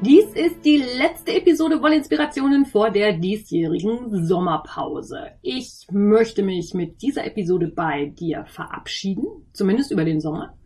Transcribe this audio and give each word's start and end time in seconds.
Dies 0.00 0.26
ist 0.32 0.64
die 0.64 0.76
letzte 0.76 1.34
Episode 1.34 1.82
Wollinspirationen 1.82 2.66
vor 2.66 2.92
der 2.92 3.14
diesjährigen 3.14 4.24
Sommerpause. 4.24 5.32
Ich 5.42 5.88
möchte 5.90 6.44
mich 6.44 6.72
mit 6.72 7.02
dieser 7.02 7.26
Episode 7.26 7.66
bei 7.66 8.06
dir 8.06 8.44
verabschieden, 8.46 9.24
zumindest 9.52 9.90
über 9.90 10.04
den 10.04 10.20
Sommer. 10.20 10.56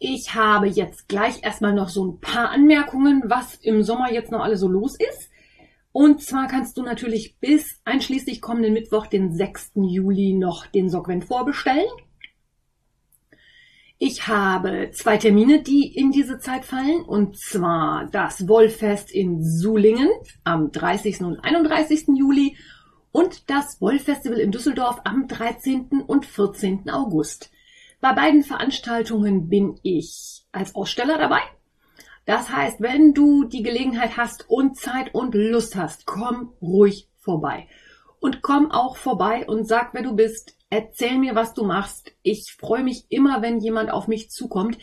Ich 0.00 0.34
habe 0.34 0.66
jetzt 0.66 1.08
gleich 1.08 1.44
erstmal 1.44 1.72
noch 1.72 1.88
so 1.88 2.04
ein 2.04 2.20
paar 2.20 2.50
Anmerkungen, 2.50 3.22
was 3.26 3.54
im 3.54 3.84
Sommer 3.84 4.12
jetzt 4.12 4.32
noch 4.32 4.40
alles 4.40 4.58
so 4.58 4.66
los 4.66 4.96
ist. 4.98 5.30
Und 5.92 6.20
zwar 6.20 6.48
kannst 6.48 6.76
du 6.76 6.82
natürlich 6.82 7.38
bis 7.38 7.80
einschließlich 7.84 8.40
kommenden 8.40 8.72
Mittwoch, 8.72 9.06
den 9.06 9.32
6. 9.32 9.70
Juli, 9.76 10.32
noch 10.32 10.66
den 10.66 10.90
Sockvent 10.90 11.26
vorbestellen. 11.26 11.86
Ich 13.98 14.26
habe 14.26 14.90
zwei 14.92 15.18
Termine, 15.18 15.62
die 15.62 15.86
in 15.86 16.10
diese 16.10 16.38
Zeit 16.40 16.64
fallen, 16.64 17.02
und 17.02 17.38
zwar 17.38 18.08
das 18.10 18.48
Wollfest 18.48 19.12
in 19.12 19.44
Sulingen 19.44 20.10
am 20.42 20.72
30. 20.72 21.20
und 21.20 21.38
31. 21.38 22.08
Juli 22.16 22.56
und 23.12 23.48
das 23.48 23.80
Wollfestival 23.80 24.40
in 24.40 24.50
Düsseldorf 24.50 25.00
am 25.04 25.28
13. 25.28 26.02
und 26.04 26.26
14. 26.26 26.90
August. 26.90 27.52
Bei 28.00 28.12
beiden 28.12 28.42
Veranstaltungen 28.42 29.48
bin 29.48 29.78
ich 29.84 30.44
als 30.50 30.74
Aussteller 30.74 31.16
dabei. 31.16 31.40
Das 32.26 32.50
heißt, 32.50 32.80
wenn 32.80 33.14
du 33.14 33.44
die 33.44 33.62
Gelegenheit 33.62 34.16
hast 34.16 34.50
und 34.50 34.76
Zeit 34.76 35.14
und 35.14 35.36
Lust 35.36 35.76
hast, 35.76 36.04
komm 36.04 36.52
ruhig 36.60 37.08
vorbei. 37.20 37.68
Und 38.18 38.42
komm 38.42 38.72
auch 38.72 38.96
vorbei 38.96 39.46
und 39.46 39.68
sag, 39.68 39.94
wer 39.94 40.02
du 40.02 40.16
bist, 40.16 40.56
Erzähl 40.74 41.18
mir, 41.18 41.36
was 41.36 41.54
du 41.54 41.62
machst. 41.62 42.16
Ich 42.22 42.56
freue 42.58 42.82
mich 42.82 43.04
immer, 43.08 43.42
wenn 43.42 43.60
jemand 43.60 43.92
auf 43.92 44.08
mich 44.08 44.32
zukommt. 44.32 44.76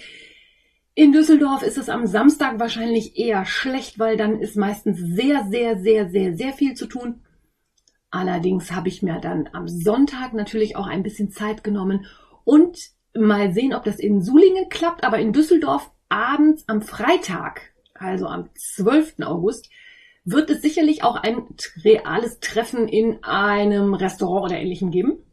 In 0.94 1.12
Düsseldorf 1.12 1.64
ist 1.64 1.78
es 1.78 1.90
am 1.90 2.08
Samstag 2.08 2.62
wahrscheinlich 2.62 3.18
eher 3.18 3.44
schlecht, 3.44 4.00
weil 4.00 4.16
dann 4.16 4.40
ist 4.40 4.56
meistens 4.56 5.00
sehr, 5.00 5.46
sehr, 5.50 5.78
sehr, 5.78 6.10
sehr, 6.10 6.38
sehr 6.38 6.54
viel 6.54 6.76
zu 6.76 6.86
tun. 6.86 7.26
Allerdings 8.10 8.72
habe 8.72 8.88
ich 8.88 9.04
mir 9.04 9.20
dann 9.20 9.50
am 9.52 9.68
Sonntag 9.68 10.32
natürlich 10.32 10.78
auch 10.78 10.88
ein 10.88 11.04
bisschen 11.04 11.30
Zeit 11.30 11.62
genommen 11.62 12.06
und 12.46 12.80
mal 13.14 13.52
sehen, 13.52 13.74
ob 13.74 13.84
das 13.84 14.00
in 14.00 14.22
Sulingen 14.22 14.70
klappt, 14.70 15.04
aber 15.04 15.20
in 15.20 15.34
Düsseldorf 15.34 15.92
abends 16.08 16.64
am 16.68 16.82
Freitag, 16.82 17.74
also 17.96 18.28
am 18.28 18.50
12. 18.56 19.16
August, 19.24 19.70
wird 20.24 20.50
es 20.52 20.62
sicherlich 20.62 21.04
auch 21.04 21.18
ein 21.18 21.48
reales 21.84 22.40
Treffen 22.40 22.88
in 22.88 23.26
einem 23.26 23.94
Restaurant 23.94 24.46
oder 24.46 24.58
ähnlichem 24.58 24.90
geben. 24.90 25.26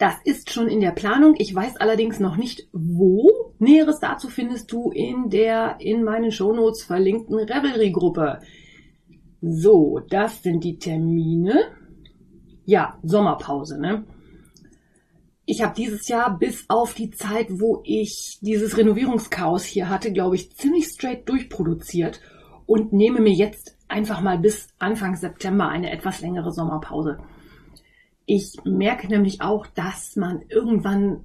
Das 0.00 0.14
ist 0.24 0.50
schon 0.50 0.68
in 0.68 0.80
der 0.80 0.92
Planung. 0.92 1.34
Ich 1.36 1.54
weiß 1.54 1.76
allerdings 1.76 2.20
noch 2.20 2.38
nicht, 2.38 2.66
wo. 2.72 3.52
Näheres 3.58 4.00
dazu 4.00 4.30
findest 4.30 4.72
du 4.72 4.90
in 4.90 5.28
der 5.28 5.76
in 5.78 6.04
meinen 6.04 6.32
Shownotes 6.32 6.84
verlinkten 6.84 7.36
Revelry-Gruppe. 7.36 8.40
So, 9.42 10.00
das 10.08 10.42
sind 10.42 10.64
die 10.64 10.78
Termine. 10.78 11.64
Ja, 12.64 12.98
Sommerpause, 13.02 13.78
ne? 13.78 14.06
Ich 15.44 15.62
habe 15.62 15.74
dieses 15.76 16.08
Jahr 16.08 16.38
bis 16.38 16.64
auf 16.70 16.94
die 16.94 17.10
Zeit, 17.10 17.48
wo 17.50 17.82
ich 17.84 18.38
dieses 18.40 18.78
Renovierungschaos 18.78 19.64
hier 19.64 19.90
hatte, 19.90 20.14
glaube 20.14 20.36
ich, 20.36 20.56
ziemlich 20.56 20.86
straight 20.86 21.28
durchproduziert 21.28 22.22
und 22.64 22.94
nehme 22.94 23.20
mir 23.20 23.34
jetzt 23.34 23.76
einfach 23.86 24.22
mal 24.22 24.38
bis 24.38 24.68
Anfang 24.78 25.16
September 25.16 25.68
eine 25.68 25.90
etwas 25.90 26.22
längere 26.22 26.52
Sommerpause. 26.52 27.18
Ich 28.32 28.58
merke 28.62 29.08
nämlich 29.08 29.40
auch, 29.40 29.66
dass 29.66 30.14
man 30.14 30.42
irgendwann 30.48 31.24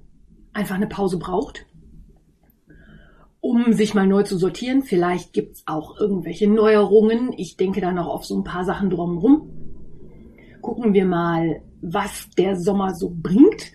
einfach 0.52 0.74
eine 0.74 0.88
Pause 0.88 1.20
braucht, 1.20 1.64
um 3.40 3.72
sich 3.74 3.94
mal 3.94 4.08
neu 4.08 4.24
zu 4.24 4.36
sortieren. 4.36 4.82
Vielleicht 4.82 5.32
gibt 5.32 5.54
es 5.54 5.62
auch 5.66 6.00
irgendwelche 6.00 6.48
Neuerungen. 6.48 7.32
Ich 7.36 7.56
denke 7.56 7.80
da 7.80 7.92
noch 7.92 8.08
auf 8.08 8.24
so 8.24 8.36
ein 8.36 8.42
paar 8.42 8.64
Sachen 8.64 8.90
drumherum. 8.90 9.48
Gucken 10.60 10.94
wir 10.94 11.04
mal, 11.06 11.62
was 11.80 12.28
der 12.30 12.58
Sommer 12.58 12.92
so 12.96 13.12
bringt. 13.14 13.70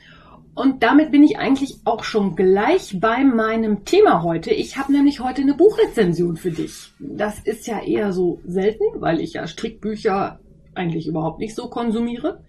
Und 0.54 0.84
damit 0.84 1.12
bin 1.12 1.24
ich 1.24 1.38
eigentlich 1.38 1.78
auch 1.86 2.04
schon 2.04 2.36
gleich 2.36 3.00
bei 3.00 3.24
meinem 3.24 3.86
Thema 3.86 4.24
heute. 4.24 4.52
Ich 4.52 4.76
habe 4.76 4.92
nämlich 4.92 5.22
heute 5.22 5.42
eine 5.42 5.54
Buchrezension 5.54 6.36
für 6.36 6.52
dich. 6.52 6.92
Das 7.00 7.40
ist 7.40 7.66
ja 7.66 7.80
eher 7.80 8.12
so 8.12 8.42
selten, 8.46 8.84
weil 8.96 9.22
ich 9.22 9.36
ja 9.36 9.48
Strickbücher 9.48 10.42
eigentlich 10.76 11.08
überhaupt 11.08 11.40
nicht 11.40 11.56
so 11.56 11.70
konsumiere 11.70 12.44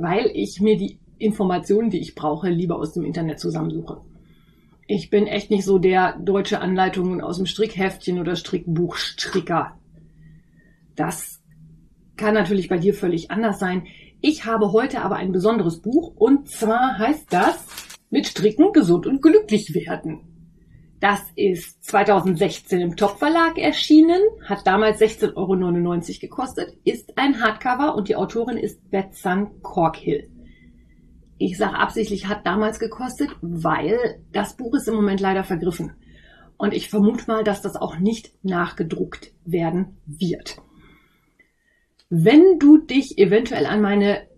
weil 0.00 0.30
ich 0.34 0.60
mir 0.60 0.76
die 0.76 0.98
Informationen, 1.18 1.90
die 1.90 2.00
ich 2.00 2.14
brauche, 2.14 2.48
lieber 2.48 2.76
aus 2.76 2.92
dem 2.92 3.04
Internet 3.04 3.38
zusammensuche. 3.38 4.00
Ich 4.86 5.10
bin 5.10 5.26
echt 5.26 5.50
nicht 5.50 5.64
so 5.64 5.78
der 5.78 6.18
deutsche 6.18 6.60
Anleitungen 6.60 7.20
aus 7.20 7.36
dem 7.36 7.46
Strickheftchen 7.46 8.18
oder 8.18 8.34
Strickbuchstricker. 8.34 9.78
Das 10.96 11.40
kann 12.16 12.34
natürlich 12.34 12.68
bei 12.68 12.78
dir 12.78 12.94
völlig 12.94 13.30
anders 13.30 13.58
sein. 13.58 13.86
Ich 14.20 14.44
habe 14.46 14.72
heute 14.72 15.02
aber 15.02 15.16
ein 15.16 15.32
besonderes 15.32 15.80
Buch 15.80 16.12
und 16.16 16.48
zwar 16.48 16.98
heißt 16.98 17.32
das 17.32 17.66
Mit 18.10 18.26
Stricken 18.26 18.72
gesund 18.72 19.06
und 19.06 19.22
glücklich 19.22 19.72
werden. 19.74 20.29
Das 21.00 21.22
ist 21.34 21.82
2016 21.84 22.78
im 22.78 22.94
Top-Verlag 22.94 23.56
erschienen, 23.56 24.20
hat 24.44 24.66
damals 24.66 25.00
16,99 25.00 25.34
Euro 25.34 26.20
gekostet, 26.20 26.76
ist 26.84 27.16
ein 27.16 27.42
Hardcover 27.42 27.94
und 27.94 28.08
die 28.10 28.16
Autorin 28.16 28.58
ist 28.58 28.90
Betsan 28.90 29.62
Corkhill. 29.62 30.30
Ich 31.38 31.56
sage 31.56 31.78
absichtlich 31.78 32.28
hat 32.28 32.46
damals 32.46 32.78
gekostet, 32.78 33.30
weil 33.40 34.22
das 34.30 34.58
Buch 34.58 34.74
ist 34.74 34.88
im 34.88 34.94
Moment 34.94 35.20
leider 35.20 35.42
vergriffen. 35.42 35.94
Und 36.58 36.74
ich 36.74 36.90
vermute 36.90 37.24
mal, 37.26 37.44
dass 37.44 37.62
das 37.62 37.76
auch 37.76 37.98
nicht 37.98 38.34
nachgedruckt 38.44 39.32
werden 39.46 39.96
wird. 40.04 40.58
Wenn 42.10 42.58
du 42.58 42.76
dich 42.76 43.16
eventuell 43.16 43.64
an 43.64 43.80
meine 43.80 44.28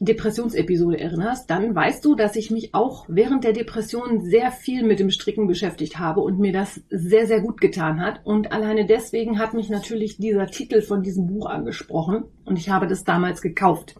Depressionsepisode 0.00 0.98
erinnerst, 0.98 1.48
dann 1.48 1.74
weißt 1.74 2.04
du, 2.04 2.16
dass 2.16 2.34
ich 2.34 2.50
mich 2.50 2.74
auch 2.74 3.06
während 3.08 3.44
der 3.44 3.52
Depression 3.52 4.22
sehr 4.22 4.50
viel 4.50 4.82
mit 4.82 4.98
dem 4.98 5.10
Stricken 5.10 5.46
beschäftigt 5.46 5.98
habe 5.98 6.20
und 6.20 6.40
mir 6.40 6.52
das 6.52 6.82
sehr, 6.90 7.26
sehr 7.26 7.40
gut 7.40 7.60
getan 7.60 8.00
hat. 8.00 8.20
Und 8.24 8.50
alleine 8.50 8.86
deswegen 8.86 9.38
hat 9.38 9.54
mich 9.54 9.68
natürlich 9.68 10.16
dieser 10.16 10.46
Titel 10.46 10.82
von 10.82 11.02
diesem 11.02 11.28
Buch 11.28 11.46
angesprochen 11.46 12.24
und 12.44 12.58
ich 12.58 12.70
habe 12.70 12.88
das 12.88 13.04
damals 13.04 13.40
gekauft. 13.40 13.94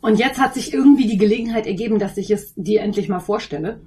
Und 0.00 0.18
jetzt 0.18 0.40
hat 0.40 0.54
sich 0.54 0.72
irgendwie 0.72 1.06
die 1.06 1.18
Gelegenheit 1.18 1.66
ergeben, 1.66 1.98
dass 1.98 2.16
ich 2.16 2.30
es 2.30 2.54
dir 2.54 2.80
endlich 2.80 3.08
mal 3.08 3.20
vorstelle. 3.20 3.80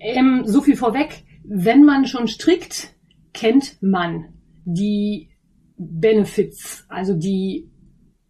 Ähm, 0.00 0.42
so 0.46 0.62
viel 0.62 0.76
vorweg. 0.76 1.24
Wenn 1.44 1.84
man 1.84 2.06
schon 2.06 2.28
strickt, 2.28 2.94
kennt 3.34 3.82
man 3.82 4.34
die 4.64 5.30
Benefits, 5.76 6.84
also 6.88 7.14
die 7.14 7.68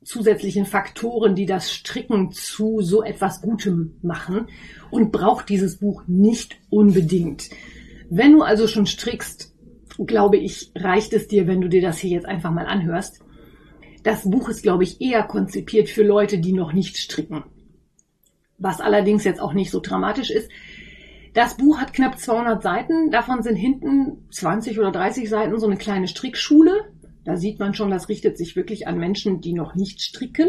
zusätzlichen 0.08 0.64
Faktoren, 0.64 1.34
die 1.34 1.44
das 1.44 1.70
Stricken 1.70 2.32
zu 2.32 2.80
so 2.80 3.02
etwas 3.02 3.42
Gutem 3.42 3.98
machen 4.02 4.46
und 4.90 5.12
braucht 5.12 5.50
dieses 5.50 5.76
Buch 5.76 6.02
nicht 6.06 6.58
unbedingt. 6.70 7.50
Wenn 8.08 8.32
du 8.32 8.42
also 8.42 8.66
schon 8.66 8.86
strickst, 8.86 9.54
glaube 9.98 10.38
ich, 10.38 10.72
reicht 10.74 11.12
es 11.12 11.28
dir, 11.28 11.46
wenn 11.46 11.60
du 11.60 11.68
dir 11.68 11.82
das 11.82 11.98
hier 11.98 12.10
jetzt 12.10 12.26
einfach 12.26 12.50
mal 12.50 12.66
anhörst. 12.66 13.20
Das 14.02 14.22
Buch 14.22 14.48
ist, 14.48 14.62
glaube 14.62 14.84
ich, 14.84 15.00
eher 15.02 15.24
konzipiert 15.24 15.90
für 15.90 16.04
Leute, 16.04 16.38
die 16.38 16.52
noch 16.52 16.72
nicht 16.72 16.96
stricken. 16.96 17.44
Was 18.56 18.80
allerdings 18.80 19.24
jetzt 19.24 19.40
auch 19.40 19.52
nicht 19.52 19.70
so 19.70 19.80
dramatisch 19.80 20.30
ist. 20.30 20.50
Das 21.34 21.58
Buch 21.58 21.78
hat 21.78 21.92
knapp 21.92 22.18
200 22.18 22.62
Seiten. 22.62 23.10
Davon 23.10 23.42
sind 23.42 23.56
hinten 23.56 24.26
20 24.30 24.78
oder 24.78 24.90
30 24.90 25.28
Seiten 25.28 25.58
so 25.58 25.66
eine 25.66 25.76
kleine 25.76 26.08
Strickschule 26.08 26.86
da 27.28 27.36
sieht 27.36 27.58
man 27.58 27.74
schon, 27.74 27.90
das 27.90 28.08
richtet 28.08 28.38
sich 28.38 28.56
wirklich 28.56 28.88
an 28.88 28.98
Menschen, 28.98 29.42
die 29.42 29.52
noch 29.52 29.74
nicht 29.74 30.00
stricken. 30.00 30.48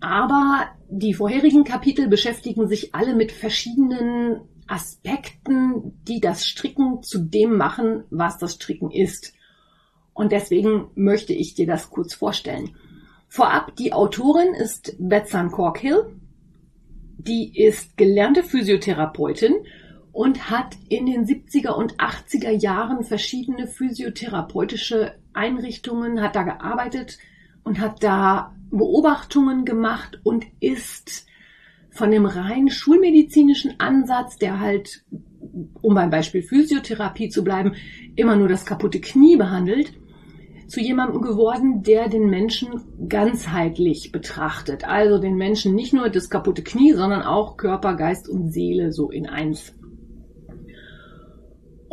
Aber 0.00 0.68
die 0.88 1.12
vorherigen 1.12 1.64
Kapitel 1.64 2.08
beschäftigen 2.08 2.66
sich 2.66 2.94
alle 2.94 3.14
mit 3.14 3.30
verschiedenen 3.30 4.40
Aspekten, 4.66 6.00
die 6.08 6.20
das 6.20 6.46
Stricken 6.46 7.02
zu 7.02 7.18
dem 7.18 7.58
machen, 7.58 8.04
was 8.08 8.38
das 8.38 8.54
Stricken 8.54 8.90
ist. 8.90 9.34
Und 10.14 10.32
deswegen 10.32 10.86
möchte 10.94 11.34
ich 11.34 11.52
dir 11.52 11.66
das 11.66 11.90
kurz 11.90 12.14
vorstellen. 12.14 12.74
Vorab, 13.28 13.76
die 13.76 13.92
Autorin 13.92 14.54
ist 14.54 14.96
Betsan 14.98 15.50
Corkhill. 15.50 16.06
Die 17.18 17.54
ist 17.54 17.98
gelernte 17.98 18.42
Physiotherapeutin 18.42 19.56
und 20.18 20.50
hat 20.50 20.76
in 20.88 21.06
den 21.06 21.26
70er 21.26 21.70
und 21.70 21.94
80er 21.94 22.50
Jahren 22.50 23.04
verschiedene 23.04 23.68
physiotherapeutische 23.68 25.14
Einrichtungen, 25.32 26.20
hat 26.20 26.34
da 26.34 26.42
gearbeitet 26.42 27.18
und 27.62 27.78
hat 27.78 28.02
da 28.02 28.52
Beobachtungen 28.72 29.64
gemacht 29.64 30.18
und 30.24 30.44
ist 30.58 31.24
von 31.90 32.10
dem 32.10 32.26
rein 32.26 32.68
schulmedizinischen 32.68 33.78
Ansatz, 33.78 34.36
der 34.38 34.58
halt, 34.58 35.04
um 35.82 35.94
beim 35.94 36.10
Beispiel 36.10 36.42
Physiotherapie 36.42 37.28
zu 37.28 37.44
bleiben, 37.44 37.76
immer 38.16 38.34
nur 38.34 38.48
das 38.48 38.66
kaputte 38.66 39.00
Knie 39.00 39.36
behandelt, 39.36 39.92
zu 40.66 40.80
jemandem 40.80 41.22
geworden, 41.22 41.84
der 41.84 42.08
den 42.08 42.28
Menschen 42.28 42.80
ganzheitlich 43.08 44.10
betrachtet. 44.10 44.82
Also 44.84 45.18
den 45.18 45.36
Menschen 45.36 45.76
nicht 45.76 45.92
nur 45.92 46.08
das 46.10 46.28
kaputte 46.28 46.64
Knie, 46.64 46.92
sondern 46.94 47.22
auch 47.22 47.56
Körper, 47.56 47.94
Geist 47.94 48.28
und 48.28 48.50
Seele 48.50 48.92
so 48.92 49.10
in 49.10 49.28
eins. 49.28 49.77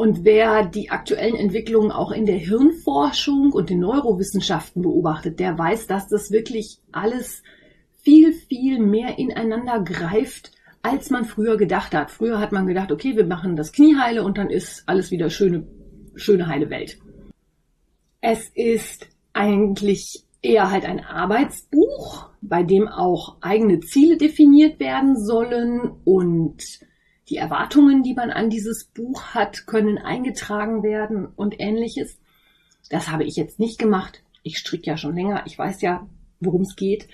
Und 0.05 0.23
wer 0.23 0.63
die 0.67 0.91
aktuellen 0.91 1.35
Entwicklungen 1.35 1.89
auch 1.89 2.11
in 2.11 2.27
der 2.27 2.37
Hirnforschung 2.37 3.51
und 3.51 3.71
den 3.71 3.79
Neurowissenschaften 3.79 4.83
beobachtet, 4.83 5.39
der 5.39 5.57
weiß, 5.57 5.87
dass 5.87 6.07
das 6.07 6.29
wirklich 6.29 6.77
alles 6.91 7.41
viel, 8.03 8.31
viel 8.31 8.77
mehr 8.77 9.17
ineinander 9.17 9.83
greift, 9.83 10.51
als 10.83 11.09
man 11.09 11.25
früher 11.25 11.57
gedacht 11.57 11.95
hat. 11.95 12.11
Früher 12.11 12.37
hat 12.37 12.51
man 12.51 12.67
gedacht, 12.67 12.91
okay, 12.91 13.15
wir 13.15 13.25
machen 13.25 13.55
das 13.55 13.71
Knie 13.71 13.95
heile 13.95 14.23
und 14.23 14.37
dann 14.37 14.51
ist 14.51 14.83
alles 14.85 15.09
wieder 15.09 15.31
schöne, 15.31 15.65
schöne 16.13 16.45
heile 16.45 16.69
Welt. 16.69 16.99
Es 18.21 18.51
ist 18.53 19.07
eigentlich 19.33 20.23
eher 20.43 20.69
halt 20.69 20.85
ein 20.85 21.03
Arbeitsbuch, 21.03 22.29
bei 22.41 22.61
dem 22.61 22.87
auch 22.87 23.37
eigene 23.41 23.79
Ziele 23.79 24.17
definiert 24.17 24.79
werden 24.79 25.17
sollen 25.17 25.93
und 26.03 26.61
die 27.29 27.37
Erwartungen, 27.37 28.03
die 28.03 28.13
man 28.13 28.31
an 28.31 28.49
dieses 28.49 28.85
Buch 28.85 29.33
hat, 29.33 29.65
können 29.65 29.97
eingetragen 29.97 30.83
werden 30.83 31.27
und 31.35 31.59
ähnliches. 31.59 32.19
Das 32.89 33.09
habe 33.09 33.23
ich 33.23 33.35
jetzt 33.35 33.59
nicht 33.59 33.79
gemacht. 33.79 34.23
Ich 34.43 34.57
stricke 34.57 34.91
ja 34.91 34.97
schon 34.97 35.15
länger. 35.15 35.43
Ich 35.45 35.57
weiß 35.57 35.81
ja, 35.81 36.07
worum 36.39 36.61
es 36.61 36.75
geht. 36.75 37.07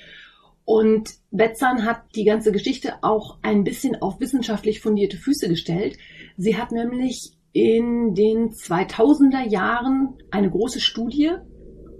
Und 0.65 1.15
Betzan 1.31 1.85
hat 1.85 2.15
die 2.15 2.25
ganze 2.25 2.51
Geschichte 2.51 3.03
auch 3.03 3.37
ein 3.41 3.63
bisschen 3.63 4.01
auf 4.01 4.19
wissenschaftlich 4.19 4.81
fundierte 4.81 5.17
Füße 5.17 5.47
gestellt. 5.47 5.97
Sie 6.37 6.57
hat 6.57 6.71
nämlich 6.71 7.33
in 7.53 8.13
den 8.13 8.51
2000er 8.51 9.47
Jahren 9.47 10.17
eine 10.29 10.49
große 10.49 10.79
Studie 10.79 11.31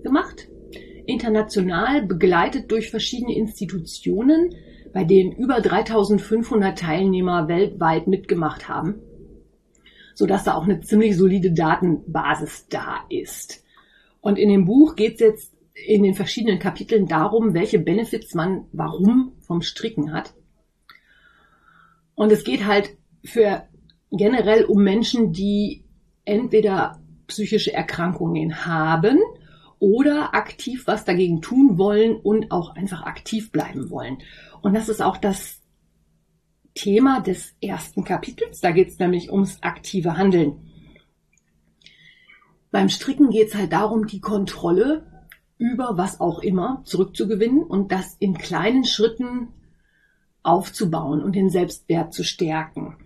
gemacht, 0.03 0.47
international 1.05 2.05
begleitet 2.05 2.71
durch 2.71 2.89
verschiedene 2.89 3.35
Institutionen, 3.35 4.55
bei 4.93 5.03
denen 5.03 5.31
über 5.31 5.61
3500 5.61 6.77
Teilnehmer 6.77 7.47
weltweit 7.47 8.07
mitgemacht 8.07 8.67
haben, 8.67 8.95
sodass 10.15 10.43
da 10.43 10.55
auch 10.55 10.63
eine 10.63 10.81
ziemlich 10.81 11.17
solide 11.17 11.51
Datenbasis 11.51 12.67
da 12.69 12.97
ist. 13.09 13.63
Und 14.19 14.37
in 14.37 14.49
dem 14.49 14.65
Buch 14.65 14.95
geht 14.95 15.15
es 15.15 15.19
jetzt 15.19 15.57
in 15.73 16.03
den 16.03 16.13
verschiedenen 16.13 16.59
Kapiteln 16.59 17.07
darum, 17.07 17.53
welche 17.53 17.79
Benefits 17.79 18.35
man 18.35 18.65
warum 18.71 19.33
vom 19.39 19.61
Stricken 19.61 20.13
hat. 20.13 20.33
Und 22.13 22.31
es 22.31 22.43
geht 22.43 22.65
halt 22.65 22.97
für 23.23 23.63
generell 24.11 24.65
um 24.65 24.83
Menschen, 24.83 25.31
die 25.31 25.85
entweder 26.25 27.01
psychische 27.27 27.73
Erkrankungen 27.73 28.65
haben 28.65 29.19
oder 29.81 30.35
aktiv 30.35 30.85
was 30.85 31.05
dagegen 31.05 31.41
tun 31.41 31.79
wollen 31.79 32.15
und 32.15 32.51
auch 32.51 32.75
einfach 32.75 33.01
aktiv 33.01 33.51
bleiben 33.51 33.89
wollen. 33.89 34.19
Und 34.61 34.75
das 34.75 34.89
ist 34.89 35.01
auch 35.01 35.17
das 35.17 35.59
Thema 36.75 37.19
des 37.19 37.55
ersten 37.61 38.03
Kapitels. 38.03 38.61
Da 38.61 38.69
geht 38.69 38.89
es 38.89 38.99
nämlich 38.99 39.31
ums 39.31 39.57
aktive 39.63 40.17
Handeln. 40.17 40.69
Beim 42.69 42.89
Stricken 42.89 43.31
geht 43.31 43.49
es 43.49 43.55
halt 43.55 43.73
darum, 43.73 44.05
die 44.05 44.21
Kontrolle 44.21 45.25
über 45.57 45.97
was 45.97 46.21
auch 46.21 46.39
immer 46.39 46.83
zurückzugewinnen 46.85 47.63
und 47.63 47.91
das 47.91 48.15
in 48.19 48.37
kleinen 48.37 48.85
Schritten 48.85 49.47
aufzubauen 50.43 51.23
und 51.23 51.35
den 51.35 51.49
Selbstwert 51.49 52.13
zu 52.13 52.23
stärken. 52.23 52.97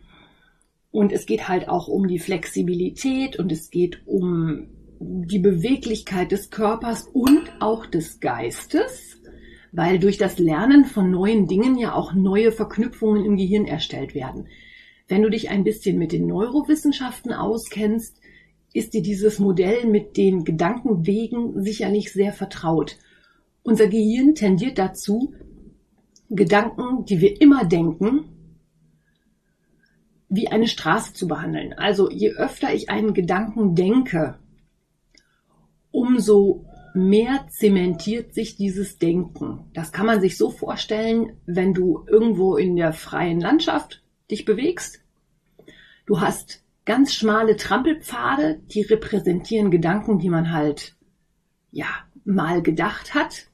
Und 0.91 1.13
es 1.13 1.25
geht 1.25 1.47
halt 1.47 1.69
auch 1.69 1.87
um 1.87 2.07
die 2.07 2.19
Flexibilität 2.19 3.39
und 3.39 3.49
es 3.53 3.69
geht 3.69 4.05
um 4.05 4.67
die 4.99 5.39
Beweglichkeit 5.39 6.31
des 6.31 6.49
Körpers 6.49 7.07
und 7.13 7.51
auch 7.59 7.85
des 7.85 8.19
Geistes, 8.19 9.21
weil 9.71 9.99
durch 9.99 10.17
das 10.17 10.39
Lernen 10.39 10.85
von 10.85 11.11
neuen 11.11 11.47
Dingen 11.47 11.77
ja 11.77 11.93
auch 11.93 12.13
neue 12.13 12.51
Verknüpfungen 12.51 13.25
im 13.25 13.37
Gehirn 13.37 13.65
erstellt 13.65 14.15
werden. 14.15 14.47
Wenn 15.07 15.21
du 15.21 15.29
dich 15.29 15.49
ein 15.49 15.63
bisschen 15.63 15.97
mit 15.97 16.11
den 16.11 16.27
Neurowissenschaften 16.27 17.33
auskennst, 17.33 18.19
ist 18.73 18.93
dir 18.93 19.01
dieses 19.01 19.39
Modell 19.39 19.85
mit 19.85 20.17
den 20.17 20.43
Gedankenwegen 20.43 21.61
sicherlich 21.63 22.11
sehr 22.11 22.33
vertraut. 22.33 22.97
Unser 23.63 23.87
Gehirn 23.87 24.35
tendiert 24.35 24.77
dazu, 24.77 25.33
Gedanken, 26.29 27.05
die 27.05 27.21
wir 27.21 27.39
immer 27.39 27.65
denken, 27.65 28.25
wie 30.27 30.47
eine 30.47 30.67
Straße 30.67 31.13
zu 31.13 31.27
behandeln. 31.27 31.73
Also 31.73 32.09
je 32.09 32.31
öfter 32.31 32.73
ich 32.73 32.89
einen 32.89 33.13
Gedanken 33.13 33.75
denke, 33.75 34.39
umso 35.95 36.65
mehr 36.93 37.47
zementiert 37.49 38.33
sich 38.33 38.57
dieses 38.57 38.99
Denken. 38.99 39.69
Das 39.73 39.91
kann 39.91 40.05
man 40.05 40.21
sich 40.21 40.37
so 40.37 40.49
vorstellen, 40.49 41.37
wenn 41.45 41.73
du 41.73 42.05
irgendwo 42.07 42.57
in 42.57 42.75
der 42.75 42.93
freien 42.93 43.39
Landschaft 43.39 44.03
dich 44.29 44.45
bewegst. 44.45 45.01
Du 46.05 46.19
hast 46.19 46.63
ganz 46.85 47.13
schmale 47.13 47.55
Trampelpfade, 47.55 48.61
die 48.67 48.81
repräsentieren 48.81 49.71
Gedanken, 49.71 50.19
die 50.19 50.29
man 50.29 50.51
halt, 50.51 50.95
ja, 51.71 51.87
mal 52.25 52.61
gedacht 52.61 53.13
hat. 53.13 53.47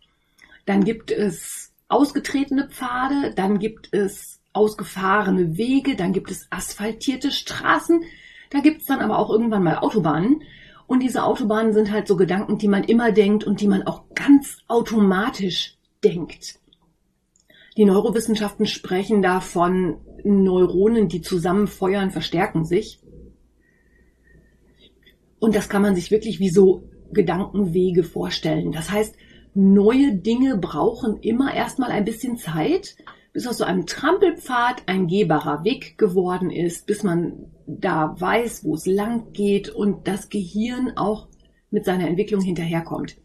Dann 0.66 0.84
gibt 0.84 1.12
es 1.12 1.74
ausgetretene 1.90 2.70
Pfade, 2.70 3.34
dann 3.36 3.60
gibt 3.60 3.90
es 3.92 4.40
ausgefahrene 4.54 5.58
Wege, 5.58 5.96
dann 5.96 6.14
gibt 6.14 6.32
es 6.32 6.48
asphaltierte 6.50 7.32
Straßen, 7.32 8.04
da 8.50 8.60
gibt 8.60 8.82
es 8.82 8.88
dann 8.88 9.00
aber 9.00 9.18
auch 9.18 9.30
irgendwann 9.30 9.64
mal 9.64 9.78
Autobahnen. 9.78 10.44
Und 10.92 11.02
diese 11.02 11.24
Autobahnen 11.24 11.72
sind 11.72 11.90
halt 11.90 12.06
so 12.06 12.18
Gedanken, 12.18 12.58
die 12.58 12.68
man 12.68 12.84
immer 12.84 13.14
denkt 13.14 13.46
und 13.46 13.62
die 13.62 13.68
man 13.70 13.84
auch 13.84 14.04
ganz 14.14 14.58
automatisch 14.68 15.78
denkt. 16.04 16.60
Die 17.78 17.86
Neurowissenschaften 17.86 18.66
sprechen 18.66 19.22
da 19.22 19.40
von 19.40 20.02
Neuronen, 20.26 21.08
die 21.08 21.22
zusammen 21.22 21.68
feuern, 21.68 22.12
verstärken 22.12 22.66
sich. 22.66 23.00
Und 25.40 25.56
das 25.56 25.70
kann 25.70 25.82
man 25.82 25.96
sich 25.96 26.12
wirklich 26.12 26.42
wie 26.42 26.50
so 26.50 26.84
Gedankenwege 27.14 28.04
vorstellen. 28.04 28.74
Das 28.74 28.92
heißt, 28.92 29.16
neue 29.54 30.18
Dinge 30.18 30.58
brauchen 30.58 31.22
immer 31.22 31.54
erstmal 31.54 31.92
ein 31.92 32.04
bisschen 32.04 32.36
Zeit, 32.36 32.98
bis 33.32 33.48
aus 33.48 33.60
so 33.60 33.64
einem 33.64 33.86
Trampelpfad 33.86 34.84
ein 34.88 35.08
gehbarer 35.08 35.64
Weg 35.64 35.98
geworden 35.98 36.50
ist, 36.50 36.86
bis 36.86 37.02
man 37.04 37.46
da 37.80 38.16
weiß, 38.20 38.64
wo 38.64 38.76
es 38.76 38.86
lang 38.86 39.34
geht 39.34 39.70
und 39.70 40.08
das 40.08 40.30
Gehirn 40.30 40.98
auch 40.98 41.28
mit 41.70 41.86
seiner 41.86 42.08
Entwicklung 42.08 42.42
hinterherkommt. 42.42 43.18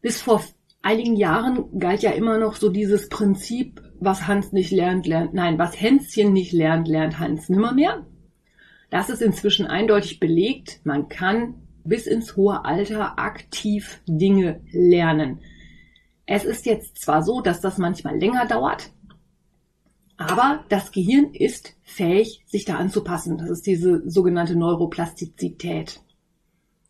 Bis 0.00 0.20
vor 0.20 0.42
einigen 0.82 1.16
Jahren 1.16 1.78
galt 1.78 2.02
ja 2.02 2.10
immer 2.10 2.38
noch 2.38 2.56
so 2.56 2.68
dieses 2.68 3.08
Prinzip, 3.08 3.80
was 4.00 4.26
Hans 4.26 4.52
nicht 4.52 4.72
lernt, 4.72 5.06
lernt, 5.06 5.32
nein, 5.32 5.58
was 5.58 5.80
Hänschen 5.80 6.32
nicht 6.32 6.52
lernt, 6.52 6.88
lernt 6.88 7.18
Hans 7.18 7.48
nimmermehr. 7.48 8.04
Das 8.90 9.08
ist 9.08 9.22
inzwischen 9.22 9.66
eindeutig 9.66 10.20
belegt. 10.20 10.80
Man 10.84 11.08
kann 11.08 11.54
bis 11.84 12.06
ins 12.06 12.36
hohe 12.36 12.64
Alter 12.64 13.18
aktiv 13.18 14.02
Dinge 14.06 14.60
lernen. 14.70 15.40
Es 16.26 16.44
ist 16.44 16.66
jetzt 16.66 16.98
zwar 17.00 17.22
so, 17.22 17.40
dass 17.40 17.60
das 17.60 17.78
manchmal 17.78 18.18
länger 18.18 18.46
dauert, 18.46 18.90
aber 20.28 20.64
das 20.68 20.92
Gehirn 20.92 21.34
ist 21.34 21.74
fähig, 21.82 22.42
sich 22.46 22.64
da 22.64 22.76
anzupassen. 22.76 23.38
Das 23.38 23.50
ist 23.50 23.66
diese 23.66 24.08
sogenannte 24.08 24.56
Neuroplastizität. 24.56 26.00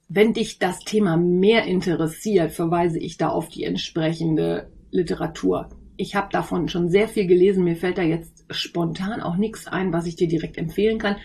Wenn 0.08 0.32
dich 0.34 0.58
das 0.58 0.78
Thema 0.80 1.16
mehr 1.16 1.64
interessiert, 1.64 2.52
verweise 2.52 2.98
ich 2.98 3.16
da 3.16 3.30
auf 3.30 3.48
die 3.48 3.64
entsprechende 3.64 4.70
Literatur. 4.90 5.70
Ich 5.96 6.14
habe 6.14 6.28
davon 6.30 6.68
schon 6.68 6.88
sehr 6.88 7.08
viel 7.08 7.26
gelesen. 7.26 7.64
Mir 7.64 7.76
fällt 7.76 7.98
da 7.98 8.02
jetzt 8.02 8.44
spontan 8.50 9.20
auch 9.20 9.36
nichts 9.36 9.66
ein, 9.66 9.92
was 9.92 10.06
ich 10.06 10.16
dir 10.16 10.28
direkt 10.28 10.58
empfehlen 10.58 10.98
kann. 10.98 11.16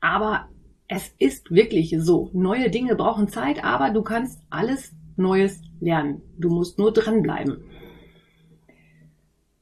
Aber 0.00 0.48
es 0.88 1.14
ist 1.18 1.50
wirklich 1.50 1.94
so. 1.98 2.30
Neue 2.32 2.70
Dinge 2.70 2.94
brauchen 2.94 3.28
Zeit, 3.28 3.62
aber 3.62 3.90
du 3.90 4.02
kannst 4.02 4.40
alles 4.48 4.92
Neues 5.16 5.60
lernen. 5.80 6.22
Du 6.38 6.48
musst 6.48 6.78
nur 6.78 6.92
dranbleiben. 6.92 7.58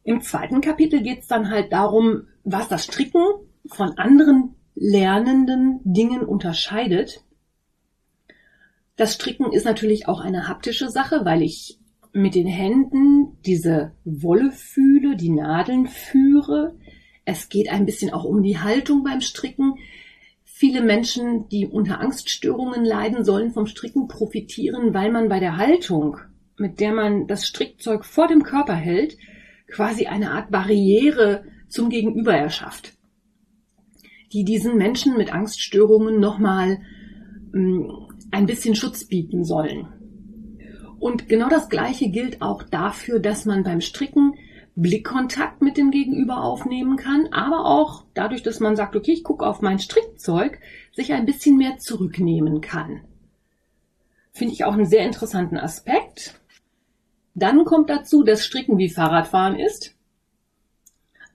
Im 0.06 0.20
zweiten 0.20 0.60
Kapitel 0.60 1.02
geht 1.02 1.22
es 1.22 1.26
dann 1.26 1.50
halt 1.50 1.72
darum, 1.72 2.28
was 2.44 2.68
das 2.68 2.84
Stricken 2.84 3.24
von 3.66 3.98
anderen 3.98 4.54
lernenden 4.76 5.80
Dingen 5.82 6.20
unterscheidet. 6.20 7.24
Das 8.94 9.14
Stricken 9.14 9.50
ist 9.50 9.64
natürlich 9.64 10.06
auch 10.06 10.20
eine 10.20 10.46
haptische 10.46 10.90
Sache, 10.90 11.24
weil 11.24 11.42
ich 11.42 11.80
mit 12.12 12.36
den 12.36 12.46
Händen 12.46 13.36
diese 13.44 13.96
Wolle 14.04 14.52
fühle, 14.52 15.16
die 15.16 15.30
Nadeln 15.30 15.88
führe. 15.88 16.76
Es 17.24 17.48
geht 17.48 17.68
ein 17.68 17.84
bisschen 17.84 18.12
auch 18.12 18.22
um 18.22 18.44
die 18.44 18.60
Haltung 18.60 19.02
beim 19.02 19.20
Stricken. 19.20 19.74
Viele 20.44 20.82
Menschen, 20.82 21.48
die 21.48 21.66
unter 21.66 22.00
Angststörungen 22.00 22.84
leiden, 22.84 23.24
sollen 23.24 23.50
vom 23.50 23.66
Stricken 23.66 24.06
profitieren, 24.06 24.94
weil 24.94 25.10
man 25.10 25.28
bei 25.28 25.40
der 25.40 25.56
Haltung 25.56 26.18
mit 26.58 26.80
der 26.80 26.92
man 26.92 27.26
das 27.26 27.46
Strickzeug 27.46 28.04
vor 28.04 28.28
dem 28.28 28.42
Körper 28.42 28.74
hält, 28.74 29.16
quasi 29.68 30.06
eine 30.06 30.32
Art 30.32 30.50
Barriere 30.50 31.44
zum 31.68 31.90
Gegenüber 31.90 32.34
erschafft, 32.34 32.92
die 34.32 34.44
diesen 34.44 34.76
Menschen 34.76 35.16
mit 35.16 35.32
Angststörungen 35.32 36.20
nochmal 36.20 36.78
mm, 37.52 37.88
ein 38.30 38.46
bisschen 38.46 38.74
Schutz 38.74 39.04
bieten 39.04 39.44
sollen. 39.44 39.88
Und 40.98 41.28
genau 41.28 41.48
das 41.48 41.68
Gleiche 41.68 42.08
gilt 42.08 42.40
auch 42.42 42.62
dafür, 42.62 43.20
dass 43.20 43.44
man 43.44 43.62
beim 43.62 43.80
Stricken 43.80 44.34
Blickkontakt 44.76 45.62
mit 45.62 45.78
dem 45.78 45.90
Gegenüber 45.90 46.42
aufnehmen 46.42 46.96
kann, 46.96 47.28
aber 47.32 47.64
auch 47.64 48.04
dadurch, 48.12 48.42
dass 48.42 48.60
man 48.60 48.76
sagt, 48.76 48.94
okay, 48.94 49.12
ich 49.12 49.24
gucke 49.24 49.46
auf 49.46 49.62
mein 49.62 49.78
Strickzeug, 49.78 50.60
sich 50.92 51.14
ein 51.14 51.24
bisschen 51.24 51.56
mehr 51.56 51.78
zurücknehmen 51.78 52.60
kann. 52.60 53.00
Finde 54.32 54.52
ich 54.52 54.64
auch 54.64 54.74
einen 54.74 54.84
sehr 54.84 55.06
interessanten 55.06 55.56
Aspekt. 55.56 56.38
Dann 57.36 57.66
kommt 57.66 57.90
dazu, 57.90 58.24
dass 58.24 58.44
Stricken 58.44 58.78
wie 58.78 58.88
Fahrradfahren 58.88 59.60
ist. 59.60 59.94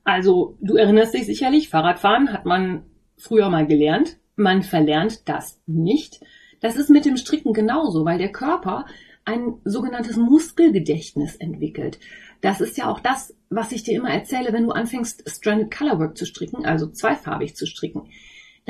Also, 0.03 0.57
du 0.59 0.75
erinnerst 0.75 1.13
dich 1.13 1.27
sicherlich, 1.27 1.69
Fahrradfahren 1.69 2.33
hat 2.33 2.43
man 2.43 2.83
früher 3.17 3.49
mal 3.49 3.67
gelernt. 3.67 4.17
Man 4.35 4.63
verlernt 4.63 5.29
das 5.29 5.61
nicht. 5.67 6.19
Das 6.59 6.75
ist 6.75 6.89
mit 6.89 7.05
dem 7.05 7.17
Stricken 7.17 7.53
genauso, 7.53 8.03
weil 8.03 8.17
der 8.17 8.31
Körper 8.31 8.87
ein 9.25 9.59
sogenanntes 9.63 10.17
Muskelgedächtnis 10.17 11.35
entwickelt. 11.35 11.99
Das 12.41 12.61
ist 12.61 12.77
ja 12.77 12.89
auch 12.89 12.99
das, 12.99 13.35
was 13.51 13.71
ich 13.71 13.83
dir 13.83 13.95
immer 13.95 14.09
erzähle, 14.09 14.53
wenn 14.53 14.63
du 14.63 14.71
anfängst, 14.71 15.29
Stranded 15.29 15.69
Colorwork 15.69 16.17
zu 16.17 16.25
stricken, 16.25 16.65
also 16.65 16.87
zweifarbig 16.87 17.55
zu 17.55 17.67
stricken. 17.67 18.09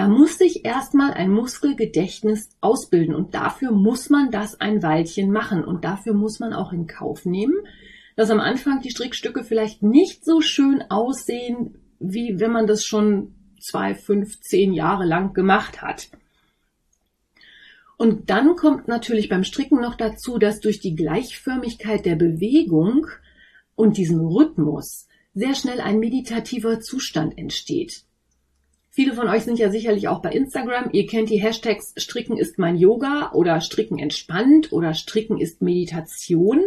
Da 0.01 0.07
muss 0.07 0.39
sich 0.39 0.65
erstmal 0.65 1.13
ein 1.13 1.29
Muskelgedächtnis 1.29 2.49
ausbilden 2.59 3.13
und 3.13 3.35
dafür 3.35 3.71
muss 3.71 4.09
man 4.09 4.31
das 4.31 4.59
ein 4.59 4.81
Weilchen 4.81 5.31
machen 5.31 5.63
und 5.63 5.85
dafür 5.85 6.15
muss 6.15 6.39
man 6.39 6.53
auch 6.53 6.73
in 6.73 6.87
Kauf 6.87 7.23
nehmen, 7.23 7.53
dass 8.15 8.31
am 8.31 8.39
Anfang 8.39 8.81
die 8.81 8.89
Strickstücke 8.89 9.43
vielleicht 9.43 9.83
nicht 9.83 10.25
so 10.25 10.41
schön 10.41 10.83
aussehen, 10.89 11.75
wie 11.99 12.39
wenn 12.39 12.51
man 12.51 12.65
das 12.65 12.83
schon 12.83 13.35
zwei, 13.59 13.93
fünf, 13.93 14.41
zehn 14.41 14.73
Jahre 14.73 15.05
lang 15.05 15.35
gemacht 15.35 15.83
hat. 15.83 16.09
Und 17.95 18.31
dann 18.31 18.55
kommt 18.55 18.87
natürlich 18.87 19.29
beim 19.29 19.43
Stricken 19.43 19.79
noch 19.79 19.93
dazu, 19.93 20.39
dass 20.39 20.61
durch 20.61 20.79
die 20.79 20.95
Gleichförmigkeit 20.95 22.07
der 22.07 22.15
Bewegung 22.15 23.05
und 23.75 23.97
diesem 23.97 24.21
Rhythmus 24.21 25.07
sehr 25.35 25.53
schnell 25.53 25.79
ein 25.79 25.99
meditativer 25.99 26.79
Zustand 26.79 27.37
entsteht. 27.37 28.03
Viele 28.93 29.13
von 29.13 29.29
euch 29.29 29.43
sind 29.43 29.57
ja 29.57 29.69
sicherlich 29.69 30.09
auch 30.09 30.21
bei 30.21 30.33
Instagram. 30.33 30.89
Ihr 30.91 31.07
kennt 31.07 31.29
die 31.29 31.41
Hashtags 31.41 31.93
Stricken 31.95 32.35
ist 32.35 32.59
mein 32.59 32.75
Yoga 32.75 33.31
oder 33.31 33.61
Stricken 33.61 33.97
entspannt 33.97 34.73
oder 34.73 34.93
Stricken 34.93 35.39
ist 35.39 35.61
Meditation. 35.61 36.65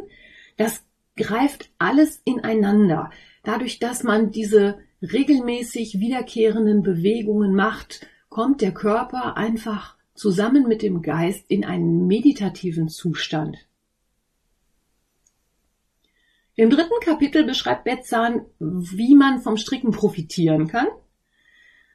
Das 0.57 0.83
greift 1.17 1.69
alles 1.79 2.23
ineinander. 2.25 3.11
Dadurch, 3.43 3.79
dass 3.79 4.05
man 4.05 4.31
diese 4.31 4.79
regelmäßig 5.03 6.01
wiederkehrenden 6.01 6.83
Bewegungen 6.83 7.55
macht, 7.55 8.07
kommt 8.31 8.63
der 8.63 8.73
Körper 8.73 9.37
einfach 9.37 9.99
zusammen 10.15 10.67
mit 10.67 10.81
dem 10.81 11.03
Geist 11.03 11.45
in 11.49 11.63
einen 11.63 12.07
meditativen 12.07 12.89
Zustand. 12.89 13.59
Im 16.57 16.71
dritten 16.71 17.01
Kapitel 17.03 17.45
beschreibt 17.45 17.85
Betzahn, 17.85 18.47
wie 18.59 19.15
man 19.15 19.41
vom 19.41 19.59
Stricken 19.59 19.91
profitieren 19.91 20.69
kann. 20.69 20.87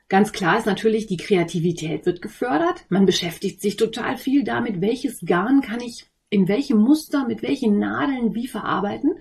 Ganz 0.10 0.32
klar 0.32 0.58
ist 0.58 0.66
natürlich, 0.66 1.08
die 1.08 1.18
Kreativität 1.18 2.06
wird 2.06 2.22
gefördert. 2.22 2.86
Man 2.90 3.06
beschäftigt 3.06 3.62
sich 3.62 3.78
total 3.78 4.18
viel 4.18 4.44
damit, 4.44 4.82
welches 4.82 5.22
Garn 5.26 5.62
kann 5.62 5.80
ich 5.80 6.08
in 6.30 6.48
welchem 6.48 6.80
Muster, 6.80 7.26
mit 7.26 7.42
welchen 7.42 7.80
Nadeln 7.80 8.36
wie 8.36 8.48
verarbeiten. 8.48 9.14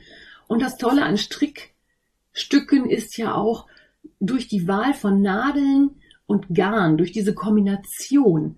Und 0.47 0.62
das 0.62 0.76
Tolle 0.76 1.04
an 1.04 1.18
Strickstücken 1.18 2.88
ist 2.88 3.16
ja 3.16 3.35
auch 3.35 3.66
durch 4.18 4.49
die 4.49 4.66
Wahl 4.66 4.95
von 4.95 5.23
Nadeln 5.23 5.90
und 6.26 6.54
Garn, 6.54 6.97
durch 6.97 7.12
diese 7.12 7.35
Kombination, 7.35 8.57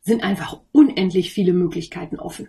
sind 0.00 0.22
einfach 0.22 0.60
unendlich 0.72 1.32
viele 1.32 1.52
Möglichkeiten 1.52 2.18
offen. 2.18 2.48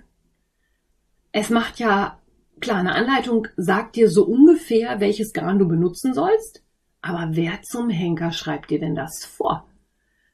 Es 1.32 1.50
macht 1.50 1.80
ja 1.80 2.18
Klar, 2.62 2.78
eine 2.78 2.94
Anleitung 2.94 3.48
sagt 3.58 3.96
dir 3.96 4.08
so 4.08 4.24
ungefähr, 4.24 5.00
welches 5.00 5.34
Garn 5.34 5.58
du 5.58 5.68
benutzen 5.68 6.14
sollst, 6.14 6.64
aber 7.02 7.30
wer 7.32 7.62
zum 7.64 7.90
Henker 7.90 8.32
schreibt 8.32 8.70
dir 8.70 8.80
denn 8.80 8.96
das 8.96 9.26
vor? 9.26 9.68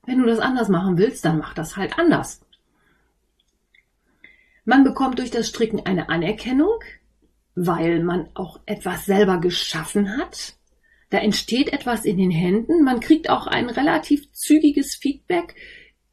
Wenn 0.06 0.20
du 0.20 0.26
das 0.26 0.40
anders 0.40 0.70
machen 0.70 0.98
willst, 0.98 1.24
dann 1.26 1.38
mach 1.38 1.54
das 1.54 1.78
halt 1.78 1.98
anders. 1.98 2.42
Man 4.66 4.84
bekommt 4.84 5.20
durch 5.20 5.32
das 5.32 5.48
Stricken 5.48 5.86
eine 5.86 6.10
Anerkennung, 6.10 6.80
weil 7.56 8.04
man 8.04 8.30
auch 8.34 8.60
etwas 8.66 9.06
selber 9.06 9.40
geschaffen 9.40 10.18
hat. 10.18 10.56
Da 11.10 11.20
entsteht 11.20 11.72
etwas 11.72 12.04
in 12.04 12.18
den 12.18 12.32
Händen. 12.32 12.84
Man 12.84 13.00
kriegt 13.00 13.30
auch 13.30 13.48
ein 13.48 13.70
relativ 13.70 14.32
zügiges 14.34 14.96
Feedback, 14.96 15.56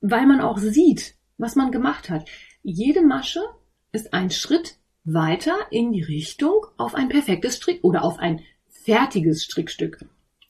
weil 0.01 0.27
man 0.27 0.41
auch 0.41 0.59
sieht, 0.59 1.17
was 1.37 1.57
man 1.57 1.73
gemacht 1.73 2.11
hat. 2.11 2.29
Jede 2.63 3.03
Masche 3.03 3.43
ist 3.91 4.15
ein 4.15 4.31
Schritt 4.31 4.77
weiter 5.05 5.57
in 5.71 5.93
die 5.93 6.03
Richtung 6.03 6.67
auf 6.77 6.95
ein 6.95 7.09
perfektes 7.09 7.57
Strick 7.57 7.83
oder 7.83 8.05
auf 8.05 8.19
ein 8.19 8.41
fertiges 8.69 9.45
Strickstück. 9.45 10.05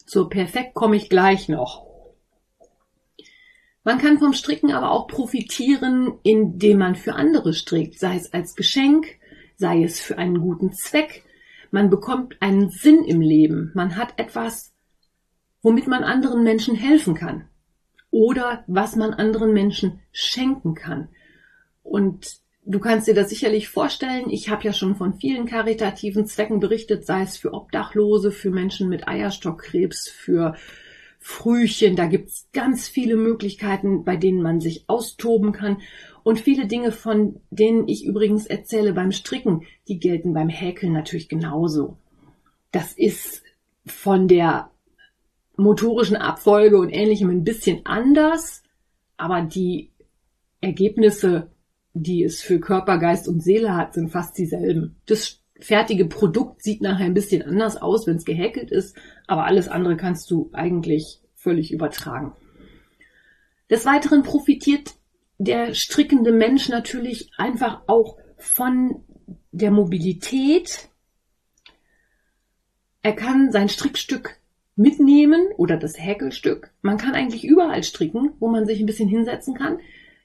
Zur 0.04 0.28
Perfekt 0.28 0.74
komme 0.74 0.96
ich 0.96 1.08
gleich 1.08 1.48
noch. 1.48 1.84
Man 3.84 3.98
kann 3.98 4.18
vom 4.18 4.32
Stricken 4.32 4.72
aber 4.72 4.90
auch 4.90 5.06
profitieren, 5.06 6.18
indem 6.22 6.78
man 6.78 6.94
für 6.94 7.14
andere 7.14 7.52
strickt, 7.52 7.98
sei 7.98 8.16
es 8.16 8.32
als 8.32 8.54
Geschenk, 8.54 9.06
sei 9.56 9.82
es 9.82 10.00
für 10.00 10.16
einen 10.16 10.40
guten 10.40 10.72
Zweck. 10.72 11.22
Man 11.70 11.90
bekommt 11.90 12.40
einen 12.40 12.70
Sinn 12.70 13.04
im 13.04 13.20
Leben. 13.20 13.72
Man 13.74 13.96
hat 13.96 14.18
etwas, 14.18 14.72
womit 15.60 15.86
man 15.86 16.02
anderen 16.02 16.44
Menschen 16.44 16.74
helfen 16.74 17.14
kann. 17.14 17.48
Oder 18.10 18.64
was 18.66 18.96
man 18.96 19.12
anderen 19.12 19.52
Menschen 19.52 20.00
schenken 20.12 20.74
kann. 20.74 21.08
Und 21.82 22.43
Du 22.66 22.78
kannst 22.78 23.06
dir 23.06 23.14
das 23.14 23.28
sicherlich 23.28 23.68
vorstellen. 23.68 24.30
Ich 24.30 24.48
habe 24.48 24.64
ja 24.64 24.72
schon 24.72 24.96
von 24.96 25.14
vielen 25.14 25.44
karitativen 25.44 26.26
Zwecken 26.26 26.60
berichtet, 26.60 27.04
sei 27.04 27.22
es 27.22 27.36
für 27.36 27.52
Obdachlose, 27.52 28.32
für 28.32 28.50
Menschen 28.50 28.88
mit 28.88 29.06
Eierstockkrebs, 29.06 30.08
für 30.08 30.54
Frühchen. 31.18 31.94
Da 31.94 32.06
gibt's 32.06 32.48
ganz 32.54 32.88
viele 32.88 33.16
Möglichkeiten, 33.16 34.04
bei 34.04 34.16
denen 34.16 34.40
man 34.40 34.60
sich 34.60 34.84
austoben 34.88 35.52
kann. 35.52 35.82
Und 36.22 36.40
viele 36.40 36.66
Dinge, 36.66 36.90
von 36.90 37.40
denen 37.50 37.86
ich 37.86 38.06
übrigens 38.06 38.46
erzähle 38.46 38.94
beim 38.94 39.12
Stricken, 39.12 39.64
die 39.86 39.98
gelten 39.98 40.32
beim 40.32 40.48
Häkeln 40.48 40.94
natürlich 40.94 41.28
genauso. 41.28 41.98
Das 42.72 42.94
ist 42.94 43.42
von 43.84 44.26
der 44.26 44.70
motorischen 45.56 46.16
Abfolge 46.16 46.78
und 46.78 46.88
ähnlichem 46.88 47.28
ein 47.28 47.44
bisschen 47.44 47.84
anders, 47.84 48.62
aber 49.18 49.42
die 49.42 49.90
Ergebnisse 50.62 51.50
die 51.94 52.24
es 52.24 52.42
für 52.42 52.60
Körper, 52.60 52.98
Geist 52.98 53.28
und 53.28 53.42
Seele 53.42 53.74
hat, 53.74 53.94
sind 53.94 54.10
fast 54.10 54.36
dieselben. 54.36 54.96
Das 55.06 55.40
fertige 55.60 56.04
Produkt 56.06 56.62
sieht 56.62 56.82
nachher 56.82 57.06
ein 57.06 57.14
bisschen 57.14 57.42
anders 57.42 57.76
aus, 57.76 58.06
wenn 58.06 58.16
es 58.16 58.24
gehäkelt 58.24 58.70
ist, 58.70 58.96
aber 59.26 59.44
alles 59.44 59.68
andere 59.68 59.96
kannst 59.96 60.30
du 60.30 60.50
eigentlich 60.52 61.20
völlig 61.36 61.72
übertragen. 61.72 62.32
Des 63.70 63.86
Weiteren 63.86 64.24
profitiert 64.24 64.94
der 65.38 65.74
strickende 65.74 66.32
Mensch 66.32 66.68
natürlich 66.68 67.30
einfach 67.36 67.82
auch 67.86 68.18
von 68.36 69.04
der 69.52 69.70
Mobilität. 69.70 70.88
Er 73.02 73.14
kann 73.14 73.52
sein 73.52 73.68
Strickstück 73.68 74.38
mitnehmen 74.76 75.48
oder 75.56 75.76
das 75.76 75.98
Häkelstück. 75.98 76.72
Man 76.82 76.98
kann 76.98 77.14
eigentlich 77.14 77.44
überall 77.44 77.84
stricken, 77.84 78.32
wo 78.40 78.48
man 78.48 78.66
sich 78.66 78.80
ein 78.80 78.86
bisschen 78.86 79.08
hinsetzen 79.08 79.54
kann 79.54 79.78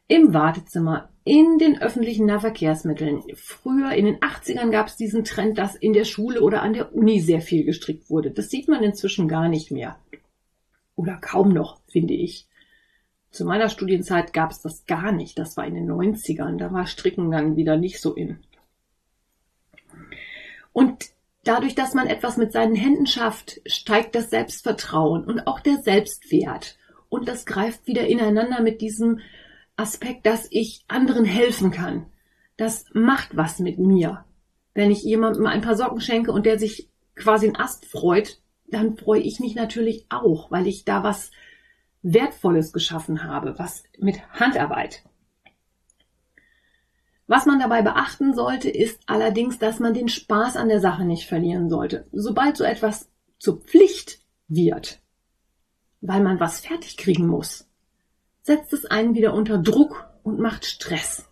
im 0.07 0.33
Wartezimmer, 0.33 1.09
in 1.29 1.59
den 1.59 1.79
öffentlichen 1.79 2.25
Nahverkehrsmitteln. 2.25 3.21
Früher 3.35 3.91
in 3.91 4.05
den 4.05 4.17
80ern 4.17 4.71
gab 4.71 4.87
es 4.87 4.95
diesen 4.95 5.23
Trend, 5.23 5.59
dass 5.59 5.75
in 5.75 5.93
der 5.93 6.05
Schule 6.05 6.41
oder 6.41 6.63
an 6.63 6.73
der 6.73 6.95
Uni 6.95 7.19
sehr 7.19 7.39
viel 7.39 7.65
gestrickt 7.65 8.09
wurde. 8.09 8.31
Das 8.31 8.49
sieht 8.49 8.67
man 8.67 8.81
inzwischen 8.81 9.27
gar 9.27 9.47
nicht 9.47 9.69
mehr. 9.69 9.99
Oder 10.95 11.17
kaum 11.17 11.53
noch, 11.53 11.81
finde 11.87 12.15
ich. 12.15 12.47
Zu 13.29 13.45
meiner 13.45 13.69
Studienzeit 13.69 14.33
gab 14.33 14.49
es 14.49 14.61
das 14.61 14.87
gar 14.87 15.11
nicht. 15.11 15.37
Das 15.37 15.55
war 15.55 15.67
in 15.67 15.75
den 15.75 15.87
90ern. 15.87 16.57
Da 16.57 16.73
war 16.73 16.87
Stricken 16.87 17.29
dann 17.29 17.57
wieder 17.57 17.77
nicht 17.77 18.01
so 18.01 18.15
in. 18.15 18.39
Und 20.73 21.11
dadurch, 21.43 21.75
dass 21.75 21.93
man 21.93 22.07
etwas 22.07 22.37
mit 22.37 22.51
seinen 22.51 22.75
Händen 22.75 23.05
schafft, 23.05 23.61
steigt 23.67 24.15
das 24.15 24.31
Selbstvertrauen 24.31 25.25
und 25.25 25.45
auch 25.45 25.59
der 25.59 25.77
Selbstwert. 25.77 26.79
Und 27.07 27.27
das 27.27 27.45
greift 27.45 27.85
wieder 27.85 28.07
ineinander 28.07 28.63
mit 28.63 28.81
diesem 28.81 29.19
Aspekt, 29.79 30.25
dass 30.25 30.47
ich 30.51 30.83
anderen 30.87 31.25
helfen 31.25 31.71
kann. 31.71 32.05
Das 32.57 32.85
macht 32.93 33.35
was 33.35 33.59
mit 33.59 33.79
mir. 33.79 34.25
Wenn 34.73 34.91
ich 34.91 35.03
jemandem 35.03 35.47
ein 35.47 35.61
paar 35.61 35.75
Socken 35.75 36.01
schenke 36.01 36.31
und 36.31 36.45
der 36.45 36.59
sich 36.59 36.89
quasi 37.15 37.47
einen 37.47 37.55
Ast 37.55 37.85
freut, 37.85 38.41
dann 38.67 38.97
freue 38.97 39.21
ich 39.21 39.39
mich 39.39 39.55
natürlich 39.55 40.05
auch, 40.09 40.51
weil 40.51 40.67
ich 40.67 40.85
da 40.85 41.03
was 41.03 41.31
Wertvolles 42.01 42.71
geschaffen 42.71 43.23
habe, 43.23 43.57
was 43.57 43.83
mit 43.97 44.21
Handarbeit. 44.31 45.03
Was 47.27 47.45
man 47.45 47.59
dabei 47.59 47.81
beachten 47.81 48.33
sollte, 48.33 48.69
ist 48.69 49.01
allerdings, 49.05 49.59
dass 49.59 49.79
man 49.79 49.93
den 49.93 50.09
Spaß 50.09 50.55
an 50.55 50.67
der 50.67 50.79
Sache 50.79 51.05
nicht 51.05 51.27
verlieren 51.27 51.69
sollte. 51.69 52.07
Sobald 52.11 52.57
so 52.57 52.63
etwas 52.63 53.09
zur 53.37 53.61
Pflicht 53.61 54.19
wird, 54.47 54.99
weil 56.01 56.21
man 56.21 56.39
was 56.39 56.59
fertig 56.59 56.97
kriegen 56.97 57.27
muss, 57.27 57.68
setzt 58.49 58.73
es 58.73 58.85
einen 58.85 59.13
wieder 59.13 59.35
unter 59.35 59.59
Druck 59.59 60.09
und 60.23 60.39
macht 60.39 60.65
Stress. 60.65 61.29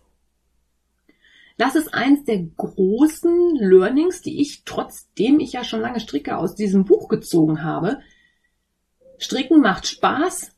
Das 1.56 1.74
ist 1.74 1.92
eins 1.92 2.24
der 2.24 2.38
großen 2.38 3.56
Learnings, 3.56 4.22
die 4.22 4.40
ich, 4.40 4.62
trotzdem 4.64 5.40
ich 5.40 5.52
ja 5.54 5.64
schon 5.64 5.80
lange 5.80 5.98
stricke, 5.98 6.36
aus 6.36 6.54
diesem 6.54 6.84
Buch 6.84 7.08
gezogen 7.08 7.64
habe. 7.64 7.98
Stricken 9.18 9.60
macht 9.60 9.88
Spaß, 9.88 10.52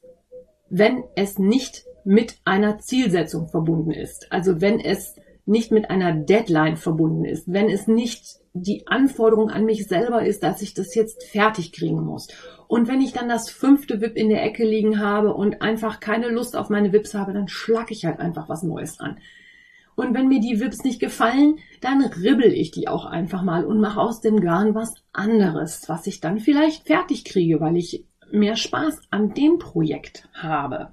wenn 0.68 1.02
es 1.16 1.38
nicht 1.38 1.84
mit 2.04 2.36
einer 2.44 2.78
Zielsetzung 2.78 3.48
verbunden 3.48 3.92
ist. 3.92 4.30
Also 4.30 4.60
wenn 4.60 4.80
es 4.80 5.14
nicht 5.50 5.72
mit 5.72 5.90
einer 5.90 6.12
Deadline 6.12 6.76
verbunden 6.76 7.24
ist, 7.24 7.52
wenn 7.52 7.68
es 7.68 7.86
nicht 7.86 8.40
die 8.52 8.86
Anforderung 8.86 9.50
an 9.50 9.64
mich 9.64 9.86
selber 9.86 10.24
ist, 10.24 10.42
dass 10.42 10.62
ich 10.62 10.74
das 10.74 10.94
jetzt 10.94 11.24
fertig 11.24 11.72
kriegen 11.72 12.02
muss. 12.02 12.28
Und 12.68 12.88
wenn 12.88 13.00
ich 13.00 13.12
dann 13.12 13.28
das 13.28 13.50
fünfte 13.50 14.00
WIP 14.00 14.16
in 14.16 14.28
der 14.28 14.44
Ecke 14.44 14.64
liegen 14.64 15.00
habe 15.00 15.34
und 15.34 15.60
einfach 15.60 16.00
keine 16.00 16.28
Lust 16.28 16.56
auf 16.56 16.70
meine 16.70 16.92
WIPs 16.92 17.14
habe, 17.14 17.32
dann 17.32 17.48
schlag 17.48 17.90
ich 17.90 18.04
halt 18.04 18.20
einfach 18.20 18.48
was 18.48 18.62
Neues 18.62 19.00
an. 19.00 19.18
Und 19.96 20.14
wenn 20.14 20.28
mir 20.28 20.40
die 20.40 20.60
WIPs 20.60 20.84
nicht 20.84 21.00
gefallen, 21.00 21.58
dann 21.80 22.02
ribbel 22.02 22.52
ich 22.52 22.70
die 22.70 22.88
auch 22.88 23.04
einfach 23.04 23.42
mal 23.42 23.64
und 23.64 23.80
mache 23.80 24.00
aus 24.00 24.20
dem 24.20 24.40
Garn 24.40 24.74
was 24.74 24.94
anderes, 25.12 25.88
was 25.88 26.06
ich 26.06 26.20
dann 26.20 26.38
vielleicht 26.38 26.86
fertig 26.86 27.24
kriege, 27.24 27.60
weil 27.60 27.76
ich 27.76 28.04
mehr 28.30 28.56
Spaß 28.56 29.00
an 29.10 29.34
dem 29.34 29.58
Projekt 29.58 30.28
habe. 30.32 30.90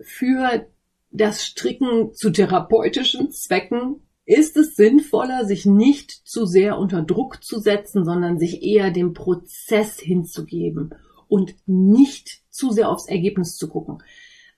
Für 0.00 0.66
das 1.10 1.44
Stricken 1.44 2.12
zu 2.14 2.30
therapeutischen 2.30 3.30
Zwecken 3.30 4.00
ist 4.26 4.56
es 4.56 4.74
sinnvoller, 4.74 5.44
sich 5.44 5.66
nicht 5.66 6.10
zu 6.10 6.46
sehr 6.46 6.78
unter 6.78 7.02
Druck 7.02 7.44
zu 7.44 7.60
setzen, 7.60 8.04
sondern 8.04 8.38
sich 8.38 8.62
eher 8.62 8.90
dem 8.90 9.12
Prozess 9.12 10.00
hinzugeben 10.00 10.94
und 11.28 11.54
nicht 11.66 12.42
zu 12.50 12.70
sehr 12.70 12.88
aufs 12.88 13.06
Ergebnis 13.06 13.56
zu 13.56 13.68
gucken. 13.68 14.02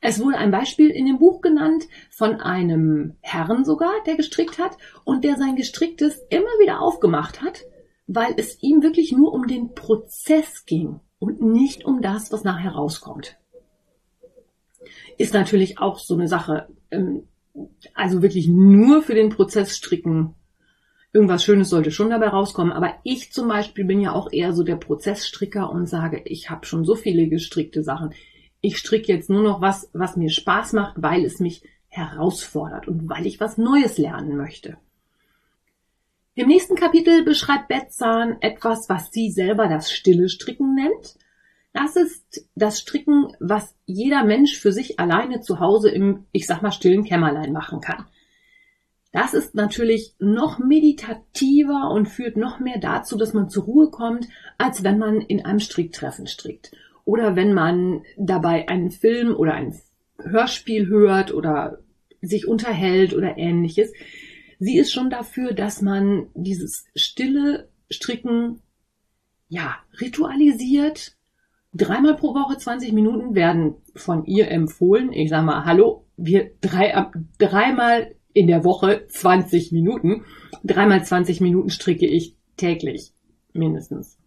Es 0.00 0.22
wurde 0.22 0.38
ein 0.38 0.50
Beispiel 0.50 0.90
in 0.90 1.06
dem 1.06 1.18
Buch 1.18 1.40
genannt 1.40 1.88
von 2.10 2.40
einem 2.40 3.16
Herrn 3.20 3.64
sogar, 3.64 3.92
der 4.06 4.16
gestrickt 4.16 4.58
hat 4.58 4.76
und 5.04 5.24
der 5.24 5.36
sein 5.36 5.56
gestricktes 5.56 6.20
immer 6.30 6.44
wieder 6.60 6.80
aufgemacht 6.80 7.42
hat, 7.42 7.64
weil 8.06 8.34
es 8.36 8.62
ihm 8.62 8.82
wirklich 8.82 9.12
nur 9.12 9.32
um 9.32 9.46
den 9.46 9.74
Prozess 9.74 10.64
ging 10.64 11.00
und 11.18 11.40
nicht 11.40 11.84
um 11.84 12.02
das, 12.02 12.30
was 12.30 12.44
nachher 12.44 12.72
rauskommt 12.72 13.36
ist 15.18 15.34
natürlich 15.34 15.78
auch 15.78 15.98
so 15.98 16.14
eine 16.14 16.28
Sache. 16.28 16.68
Ähm, 16.90 17.24
also 17.94 18.22
wirklich 18.22 18.48
nur 18.48 19.02
für 19.02 19.14
den 19.14 19.30
Prozess 19.30 19.76
stricken. 19.76 20.34
Irgendwas 21.12 21.44
Schönes 21.44 21.70
sollte 21.70 21.90
schon 21.90 22.10
dabei 22.10 22.28
rauskommen. 22.28 22.72
Aber 22.72 22.94
ich 23.02 23.32
zum 23.32 23.48
Beispiel 23.48 23.84
bin 23.84 24.00
ja 24.00 24.12
auch 24.12 24.30
eher 24.30 24.52
so 24.52 24.62
der 24.62 24.76
Prozessstricker 24.76 25.70
und 25.70 25.88
sage, 25.88 26.20
ich 26.24 26.50
habe 26.50 26.66
schon 26.66 26.84
so 26.84 26.94
viele 26.94 27.28
gestrickte 27.28 27.82
Sachen. 27.82 28.12
Ich 28.60 28.78
stricke 28.78 29.12
jetzt 29.12 29.30
nur 29.30 29.42
noch 29.42 29.60
was, 29.60 29.88
was 29.92 30.16
mir 30.16 30.30
Spaß 30.30 30.74
macht, 30.74 31.00
weil 31.00 31.24
es 31.24 31.40
mich 31.40 31.62
herausfordert 31.88 32.88
und 32.88 33.08
weil 33.08 33.26
ich 33.26 33.40
was 33.40 33.56
Neues 33.56 33.96
lernen 33.96 34.36
möchte. 34.36 34.76
Im 36.34 36.48
nächsten 36.48 36.76
Kapitel 36.76 37.24
beschreibt 37.24 37.68
Betzahn 37.68 38.36
etwas, 38.42 38.90
was 38.90 39.10
sie 39.10 39.30
selber 39.30 39.68
das 39.68 39.90
stille 39.90 40.28
Stricken 40.28 40.74
nennt. 40.74 41.16
Das 41.76 41.94
ist 41.94 42.48
das 42.54 42.80
Stricken, 42.80 43.36
was 43.38 43.74
jeder 43.84 44.24
Mensch 44.24 44.58
für 44.58 44.72
sich 44.72 44.98
alleine 44.98 45.42
zu 45.42 45.60
Hause 45.60 45.90
im, 45.90 46.24
ich 46.32 46.46
sag 46.46 46.62
mal, 46.62 46.72
stillen 46.72 47.04
Kämmerlein 47.04 47.52
machen 47.52 47.82
kann. 47.82 48.06
Das 49.12 49.34
ist 49.34 49.54
natürlich 49.54 50.14
noch 50.18 50.58
meditativer 50.58 51.90
und 51.90 52.06
führt 52.06 52.38
noch 52.38 52.60
mehr 52.60 52.78
dazu, 52.78 53.18
dass 53.18 53.34
man 53.34 53.50
zur 53.50 53.64
Ruhe 53.64 53.90
kommt, 53.90 54.26
als 54.56 54.84
wenn 54.84 54.98
man 54.98 55.20
in 55.20 55.44
einem 55.44 55.60
Stricktreffen 55.60 56.26
strickt. 56.26 56.74
Oder 57.04 57.36
wenn 57.36 57.52
man 57.52 58.04
dabei 58.16 58.70
einen 58.70 58.90
Film 58.90 59.36
oder 59.36 59.52
ein 59.52 59.78
Hörspiel 60.18 60.86
hört 60.86 61.34
oder 61.34 61.80
sich 62.22 62.48
unterhält 62.48 63.12
oder 63.12 63.36
ähnliches. 63.36 63.92
Sie 64.58 64.78
ist 64.78 64.92
schon 64.92 65.10
dafür, 65.10 65.52
dass 65.52 65.82
man 65.82 66.28
dieses 66.34 66.86
stille 66.96 67.68
Stricken 67.90 68.62
ja, 69.50 69.76
ritualisiert 70.00 71.15
Dreimal 71.74 72.16
pro 72.16 72.34
Woche 72.34 72.56
20 72.56 72.92
Minuten 72.92 73.34
werden 73.34 73.74
von 73.94 74.24
ihr 74.24 74.50
empfohlen. 74.50 75.12
Ich 75.12 75.30
sag 75.30 75.44
mal, 75.44 75.64
hallo, 75.64 76.06
wir 76.16 76.50
drei, 76.60 77.10
dreimal 77.38 78.14
in 78.32 78.46
der 78.46 78.64
Woche 78.64 79.06
20 79.08 79.72
Minuten. 79.72 80.24
Dreimal 80.64 81.04
20 81.04 81.40
Minuten 81.40 81.70
stricke 81.70 82.06
ich 82.06 82.36
täglich. 82.56 83.12
Mindestens. 83.52 84.18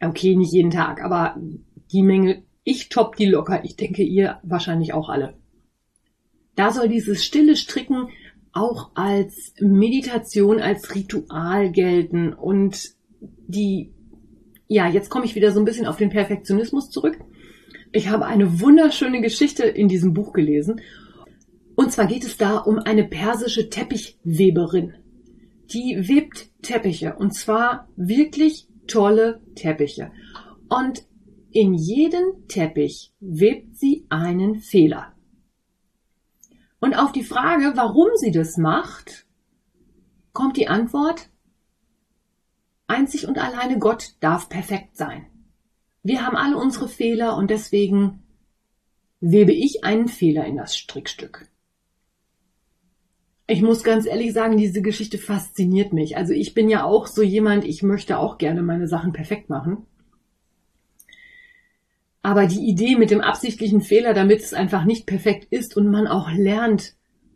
Okay, 0.00 0.34
nicht 0.36 0.52
jeden 0.52 0.70
Tag, 0.70 1.02
aber 1.02 1.36
die 1.92 2.02
Menge, 2.02 2.42
ich 2.64 2.88
top 2.88 3.16
die 3.16 3.26
locker. 3.26 3.64
Ich 3.64 3.76
denke, 3.76 4.02
ihr 4.02 4.38
wahrscheinlich 4.42 4.92
auch 4.92 5.08
alle. 5.08 5.34
Da 6.54 6.70
soll 6.70 6.88
dieses 6.88 7.24
stille 7.24 7.56
Stricken 7.56 8.08
auch 8.52 8.90
als 8.94 9.54
Meditation, 9.60 10.60
als 10.60 10.94
Ritual 10.94 11.70
gelten 11.70 12.32
und 12.32 12.94
die 13.20 13.92
ja, 14.72 14.88
jetzt 14.88 15.10
komme 15.10 15.26
ich 15.26 15.34
wieder 15.34 15.52
so 15.52 15.60
ein 15.60 15.66
bisschen 15.66 15.86
auf 15.86 15.98
den 15.98 16.08
Perfektionismus 16.08 16.88
zurück. 16.88 17.18
Ich 17.92 18.08
habe 18.08 18.24
eine 18.24 18.60
wunderschöne 18.60 19.20
Geschichte 19.20 19.64
in 19.64 19.86
diesem 19.86 20.14
Buch 20.14 20.32
gelesen. 20.32 20.80
Und 21.74 21.92
zwar 21.92 22.06
geht 22.06 22.24
es 22.24 22.38
da 22.38 22.56
um 22.56 22.78
eine 22.78 23.04
persische 23.04 23.68
Teppichweberin. 23.68 24.94
Die 25.74 26.08
webt 26.08 26.50
Teppiche 26.62 27.16
und 27.16 27.34
zwar 27.34 27.88
wirklich 27.96 28.66
tolle 28.86 29.42
Teppiche. 29.54 30.10
Und 30.70 31.04
in 31.50 31.74
jeden 31.74 32.48
Teppich 32.48 33.12
webt 33.20 33.76
sie 33.76 34.06
einen 34.08 34.56
Fehler. 34.56 35.12
Und 36.80 36.94
auf 36.94 37.12
die 37.12 37.24
Frage, 37.24 37.72
warum 37.74 38.08
sie 38.14 38.30
das 38.30 38.56
macht, 38.56 39.26
kommt 40.32 40.56
die 40.56 40.68
Antwort, 40.68 41.28
Einzig 42.92 43.26
und 43.26 43.38
alleine 43.38 43.78
Gott 43.78 44.14
darf 44.20 44.48
perfekt 44.48 44.96
sein. 44.96 45.26
Wir 46.02 46.26
haben 46.26 46.36
alle 46.36 46.58
unsere 46.58 46.88
Fehler 46.88 47.36
und 47.36 47.50
deswegen 47.50 48.22
webe 49.20 49.52
ich 49.52 49.84
einen 49.84 50.08
Fehler 50.08 50.44
in 50.44 50.56
das 50.56 50.76
Strickstück. 50.76 51.48
Ich 53.46 53.62
muss 53.62 53.82
ganz 53.82 54.06
ehrlich 54.06 54.32
sagen, 54.32 54.56
diese 54.56 54.82
Geschichte 54.82 55.18
fasziniert 55.18 55.92
mich. 55.92 56.16
Also 56.16 56.32
ich 56.32 56.54
bin 56.54 56.68
ja 56.68 56.84
auch 56.84 57.06
so 57.06 57.22
jemand, 57.22 57.64
ich 57.64 57.82
möchte 57.82 58.18
auch 58.18 58.38
gerne 58.38 58.62
meine 58.62 58.88
Sachen 58.88 59.12
perfekt 59.12 59.48
machen. 59.48 59.86
Aber 62.22 62.46
die 62.46 62.68
Idee 62.68 62.96
mit 62.96 63.10
dem 63.10 63.20
absichtlichen 63.20 63.80
Fehler, 63.80 64.14
damit 64.14 64.40
es 64.40 64.54
einfach 64.54 64.84
nicht 64.84 65.06
perfekt 65.06 65.48
ist 65.50 65.76
und 65.76 65.90
man 65.90 66.06
auch 66.06 66.30
lernt, 66.30 66.94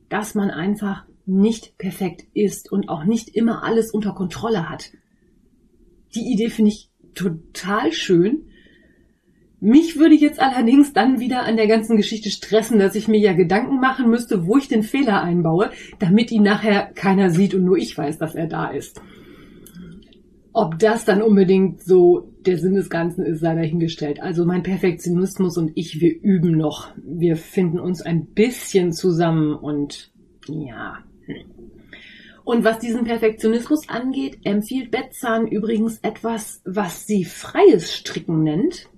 dass 0.08 0.34
man 0.34 0.50
einfach 0.50 1.04
nicht 1.24 1.76
perfekt 1.76 2.24
ist 2.34 2.70
und 2.70 2.88
auch 2.88 3.04
nicht 3.04 3.30
immer 3.30 3.64
alles 3.64 3.90
unter 3.90 4.12
Kontrolle 4.12 4.68
hat, 4.68 4.92
die 6.14 6.32
Idee 6.32 6.50
finde 6.50 6.70
ich 6.70 6.90
total 7.14 7.92
schön. 7.92 8.46
Mich 9.58 9.98
würde 9.98 10.14
jetzt 10.14 10.38
allerdings 10.38 10.92
dann 10.92 11.18
wieder 11.18 11.44
an 11.44 11.56
der 11.56 11.66
ganzen 11.66 11.96
Geschichte 11.96 12.30
stressen, 12.30 12.78
dass 12.78 12.94
ich 12.94 13.08
mir 13.08 13.18
ja 13.18 13.32
Gedanken 13.32 13.80
machen 13.80 14.10
müsste, 14.10 14.46
wo 14.46 14.58
ich 14.58 14.68
den 14.68 14.82
Fehler 14.82 15.22
einbaue, 15.22 15.70
damit 15.98 16.30
ihn 16.30 16.42
nachher 16.42 16.92
keiner 16.94 17.30
sieht 17.30 17.54
und 17.54 17.64
nur 17.64 17.78
ich 17.78 17.96
weiß, 17.96 18.18
dass 18.18 18.34
er 18.34 18.46
da 18.46 18.68
ist. 18.68 19.00
Ob 20.52 20.78
das 20.78 21.04
dann 21.04 21.22
unbedingt 21.22 21.82
so 21.82 22.32
der 22.46 22.58
Sinn 22.58 22.74
des 22.74 22.90
Ganzen 22.90 23.24
ist, 23.24 23.40
sei 23.40 23.54
dahingestellt. 23.54 24.22
Also 24.22 24.44
mein 24.44 24.62
Perfektionismus 24.62 25.58
und 25.58 25.72
ich, 25.74 26.00
wir 26.00 26.14
üben 26.22 26.52
noch. 26.56 26.88
Wir 26.96 27.36
finden 27.36 27.78
uns 27.78 28.02
ein 28.02 28.26
bisschen 28.26 28.92
zusammen 28.92 29.54
und 29.54 30.12
ja. 30.48 30.98
Und 32.46 32.62
was 32.62 32.78
diesen 32.78 33.02
Perfektionismus 33.02 33.88
angeht, 33.88 34.38
empfiehlt 34.44 34.92
Betzahn 34.92 35.48
übrigens 35.48 35.98
etwas, 36.02 36.62
was 36.64 37.04
sie 37.04 37.24
freies 37.24 37.92
Stricken 37.92 38.44
nennt. 38.44 38.88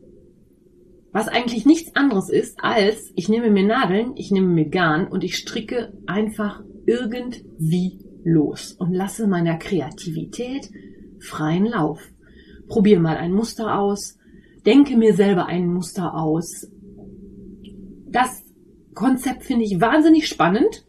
Was 1.13 1.29
eigentlich 1.29 1.65
nichts 1.65 1.97
anderes 1.97 2.29
ist 2.29 2.59
als, 2.63 3.11
ich 3.17 3.31
nehme 3.31 3.49
mir 3.49 3.65
Nadeln, 3.65 4.13
ich 4.17 4.31
nehme 4.31 4.49
mir 4.49 4.69
Garn 4.69 5.09
und 5.09 5.25
ich 5.25 5.39
stricke 5.39 5.95
einfach 6.05 6.63
irgendwie 6.85 8.01
los 8.23 8.73
und 8.73 8.93
lasse 8.93 9.27
meiner 9.27 9.57
Kreativität 9.57 10.69
freien 11.19 11.65
Lauf. 11.65 12.03
Probiere 12.69 13.01
mal 13.01 13.17
ein 13.17 13.33
Muster 13.33 13.79
aus, 13.79 14.19
denke 14.67 14.95
mir 14.95 15.15
selber 15.15 15.47
ein 15.47 15.73
Muster 15.73 16.15
aus. 16.15 16.71
Das 18.11 18.45
Konzept 18.93 19.45
finde 19.45 19.65
ich 19.65 19.81
wahnsinnig 19.81 20.29
spannend 20.29 20.85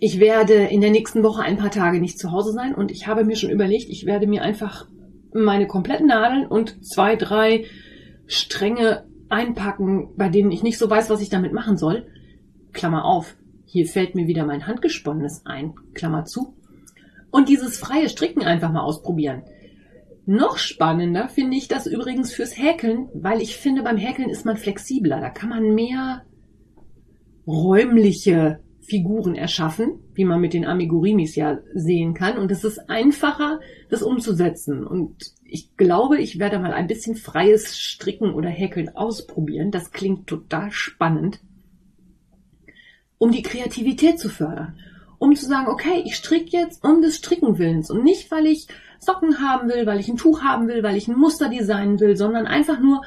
ich 0.00 0.18
werde 0.18 0.54
in 0.54 0.80
der 0.80 0.90
nächsten 0.90 1.22
Woche 1.22 1.42
ein 1.42 1.58
paar 1.58 1.70
Tage 1.70 2.00
nicht 2.00 2.18
zu 2.18 2.32
Hause 2.32 2.52
sein 2.52 2.74
und 2.74 2.90
ich 2.90 3.06
habe 3.06 3.22
mir 3.22 3.36
schon 3.36 3.50
überlegt, 3.50 3.90
ich 3.90 4.06
werde 4.06 4.26
mir 4.26 4.42
einfach 4.42 4.88
meine 5.34 5.66
kompletten 5.66 6.06
Nadeln 6.06 6.46
und 6.46 6.84
zwei, 6.84 7.16
drei 7.16 7.66
Stränge 8.26 9.06
einpacken, 9.28 10.08
bei 10.16 10.30
denen 10.30 10.52
ich 10.52 10.62
nicht 10.62 10.78
so 10.78 10.88
weiß, 10.88 11.10
was 11.10 11.20
ich 11.20 11.28
damit 11.28 11.52
machen 11.52 11.76
soll. 11.76 12.06
Klammer 12.72 13.04
auf. 13.04 13.36
Hier 13.66 13.86
fällt 13.86 14.14
mir 14.14 14.26
wieder 14.26 14.46
mein 14.46 14.66
Handgesponnenes 14.66 15.42
ein. 15.44 15.74
Klammer 15.92 16.24
zu. 16.24 16.56
Und 17.30 17.48
dieses 17.48 17.78
freie 17.78 18.08
Stricken 18.08 18.42
einfach 18.42 18.72
mal 18.72 18.82
ausprobieren. 18.82 19.42
Noch 20.24 20.56
spannender 20.56 21.28
finde 21.28 21.58
ich 21.58 21.68
das 21.68 21.86
übrigens 21.86 22.32
fürs 22.32 22.56
Häkeln, 22.56 23.08
weil 23.14 23.42
ich 23.42 23.56
finde, 23.56 23.82
beim 23.82 23.98
Häkeln 23.98 24.30
ist 24.30 24.46
man 24.46 24.56
flexibler. 24.56 25.20
Da 25.20 25.28
kann 25.28 25.50
man 25.50 25.74
mehr 25.74 26.24
räumliche 27.46 28.60
Figuren 28.80 29.34
erschaffen, 29.34 30.00
wie 30.14 30.24
man 30.24 30.40
mit 30.40 30.52
den 30.52 30.64
Amigurimis 30.64 31.36
ja 31.36 31.58
sehen 31.74 32.14
kann. 32.14 32.38
Und 32.38 32.50
es 32.50 32.64
ist 32.64 32.90
einfacher, 32.90 33.60
das 33.88 34.02
umzusetzen. 34.02 34.86
Und 34.86 35.32
ich 35.44 35.76
glaube, 35.76 36.18
ich 36.18 36.38
werde 36.38 36.58
mal 36.58 36.72
ein 36.72 36.86
bisschen 36.86 37.14
freies 37.14 37.78
Stricken 37.78 38.32
oder 38.34 38.48
Häkeln 38.48 38.96
ausprobieren. 38.96 39.70
Das 39.70 39.92
klingt 39.92 40.26
total 40.26 40.70
spannend, 40.70 41.40
um 43.18 43.30
die 43.30 43.42
Kreativität 43.42 44.18
zu 44.18 44.28
fördern. 44.28 44.78
Um 45.18 45.36
zu 45.36 45.46
sagen, 45.46 45.68
okay, 45.68 46.02
ich 46.04 46.16
stricke 46.16 46.56
jetzt 46.56 46.82
um 46.82 47.02
des 47.02 47.16
Stricken 47.16 47.58
Willens 47.58 47.90
und 47.90 48.02
nicht, 48.02 48.30
weil 48.30 48.46
ich 48.46 48.68
Socken 48.98 49.40
haben 49.40 49.68
will, 49.68 49.86
weil 49.86 50.00
ich 50.00 50.08
ein 50.08 50.16
Tuch 50.16 50.42
haben 50.42 50.68
will, 50.68 50.82
weil 50.82 50.96
ich 50.96 51.08
ein 51.08 51.18
Muster 51.18 51.48
designen 51.48 52.00
will, 52.00 52.16
sondern 52.16 52.46
einfach 52.46 52.80
nur 52.80 53.02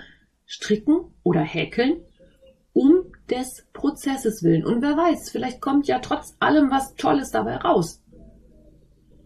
stricken 0.46 1.12
oder 1.24 1.42
häkeln 1.42 1.98
um 2.74 3.06
des 3.30 3.66
Prozesses 3.74 4.44
willen. 4.44 4.66
Und 4.66 4.82
wer 4.82 4.98
weiß, 4.98 5.30
vielleicht 5.30 5.62
kommt 5.62 5.88
ja 5.88 6.00
trotz 6.00 6.36
allem 6.40 6.72
was 6.72 6.96
Tolles 6.96 7.32
dabei 7.32 7.58
raus. 7.58 8.02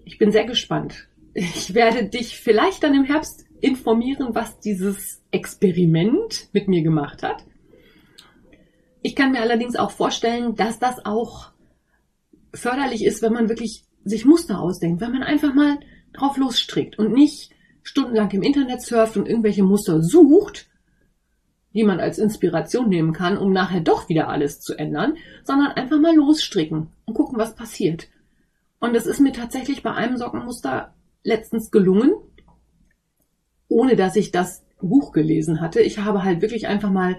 Ich 0.06 0.18
bin 0.18 0.32
sehr 0.32 0.46
gespannt. 0.46 1.08
Ich 1.34 1.74
werde 1.74 2.08
dich 2.08 2.40
vielleicht 2.40 2.84
dann 2.84 2.96
im 2.96 3.04
Herbst 3.04 3.46
informieren, 3.60 4.30
was 4.34 4.60
dieses 4.60 5.22
Experiment 5.32 6.50
mit 6.54 6.68
mir 6.68 6.82
gemacht 6.82 7.24
hat. 7.24 7.44
Ich 9.02 9.16
kann 9.16 9.32
mir 9.32 9.42
allerdings 9.42 9.76
auch 9.76 9.92
vorstellen, 9.92 10.56
dass 10.56 10.80
das 10.80 11.06
auch 11.06 11.52
förderlich 12.54 13.04
ist, 13.06 13.22
wenn 13.22 13.34
man 13.34 13.50
wirklich 13.50 13.84
sich 14.04 14.26
Muster 14.26 14.60
ausdenkt, 14.60 15.02
wenn 15.02 15.12
man 15.12 15.24
einfach 15.24 15.54
mal 15.54 15.80
drauf 16.14 16.38
losstrickt 16.38 16.98
und 16.98 17.12
nicht 17.12 17.52
stundenlang 17.84 18.32
im 18.32 18.44
Internet 18.44 18.82
surft 18.82 19.18
und 19.18 19.28
irgendwelche 19.28 19.64
Muster 19.64 20.02
sucht, 20.02 20.68
die 21.74 21.84
man 21.84 22.00
als 22.00 22.18
Inspiration 22.18 22.90
nehmen 22.90 23.14
kann, 23.14 23.38
um 23.38 23.52
nachher 23.52 23.82
doch 23.82 24.10
wieder 24.10 24.30
alles 24.30 24.60
zu 24.62 24.76
ändern, 24.76 25.16
sondern 25.44 25.72
einfach 25.72 26.00
mal 26.00 26.16
losstricken 26.16 26.88
und 27.06 27.14
gucken, 27.14 27.38
was 27.38 27.56
passiert. 27.56 28.08
Und 28.80 28.96
es 28.96 29.06
ist 29.06 29.20
mir 29.20 29.32
tatsächlich 29.32 29.84
bei 29.84 29.94
einem 29.94 30.18
Sockenmuster 30.18 30.94
letztens 31.24 31.72
gelungen, 31.72 32.14
ohne 33.68 33.96
dass 33.96 34.16
ich 34.16 34.32
das 34.32 34.64
Buch 34.82 35.12
gelesen 35.12 35.62
hatte. 35.62 35.82
Ich 35.82 36.00
habe 36.00 36.24
halt 36.24 36.42
wirklich 36.42 36.68
einfach 36.68 36.92
mal 36.92 37.18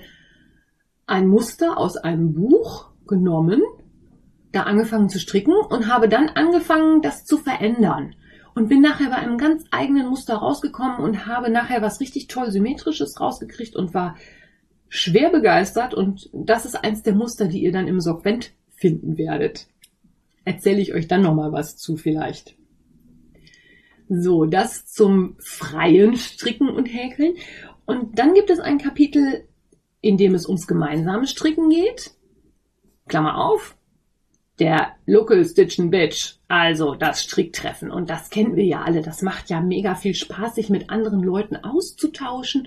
ein 1.07 1.27
Muster 1.27 1.79
aus 1.79 1.97
einem 1.97 2.35
Buch 2.35 2.91
genommen, 3.07 3.63
da 4.53 4.63
angefangen 4.63 5.09
zu 5.09 5.19
stricken 5.19 5.55
und 5.55 5.93
habe 5.93 6.09
dann 6.09 6.29
angefangen, 6.29 7.03
das 7.03 7.25
zu 7.25 7.39
verändern. 7.39 8.15
Und 8.55 8.69
bin 8.69 8.81
nachher 8.81 9.11
bei 9.11 9.17
einem 9.17 9.39
ganz 9.39 9.65
eigenen 9.71 10.09
Muster 10.09 10.37
rausgekommen 10.37 10.99
und 10.99 11.27
habe 11.27 11.49
nachher 11.49 11.81
was 11.81 12.01
richtig 12.01 12.27
toll 12.27 12.51
symmetrisches 12.51 13.21
rausgekriegt 13.21 13.77
und 13.77 13.95
war 13.95 14.17
schwer 14.89 15.31
begeistert 15.31 15.95
und 15.95 16.31
das 16.33 16.65
ist 16.65 16.75
eins 16.75 17.03
der 17.03 17.15
Muster, 17.15 17.47
die 17.47 17.63
ihr 17.63 17.73
dann 17.73 17.89
im 17.89 18.01
Sorgvent 18.01 18.53
finden 18.75 19.19
werdet. 19.19 19.67
Erzähle 20.45 20.81
ich 20.81 20.95
euch 20.95 21.09
dann 21.09 21.23
nochmal 21.23 21.53
was 21.53 21.77
zu 21.77 21.97
vielleicht. 21.97 22.57
So, 24.09 24.47
das 24.47 24.87
zum 24.87 25.37
freien 25.39 26.17
Stricken 26.17 26.71
und 26.71 26.87
Häkeln. 26.87 27.35
Und 27.85 28.19
dann 28.19 28.33
gibt 28.33 28.49
es 28.49 28.59
ein 28.59 28.79
Kapitel, 28.79 29.47
in 30.01 30.17
dem 30.17 30.35
es 30.35 30.47
ums 30.47 30.67
gemeinsame 30.67 31.27
Stricken 31.27 31.69
geht. 31.69 32.13
Klammer 33.07 33.37
auf. 33.37 33.77
Der 34.59 34.97
Local 35.07 35.45
Stitchen 35.45 35.91
Bitch, 35.91 36.37
also 36.49 36.95
das 36.95 37.23
Stricktreffen. 37.23 37.91
Und 37.91 38.11
das 38.11 38.31
kennen 38.31 38.57
wir 38.57 38.65
ja 38.65 38.83
alle. 38.83 39.03
Das 39.03 39.23
macht 39.23 39.51
ja 39.51 39.61
mega 39.61 39.95
viel 39.95 40.15
Spaß, 40.15 40.55
sich 40.55 40.71
mit 40.71 40.91
anderen 40.91 41.23
Leuten 41.23 41.57
auszutauschen 41.57 42.67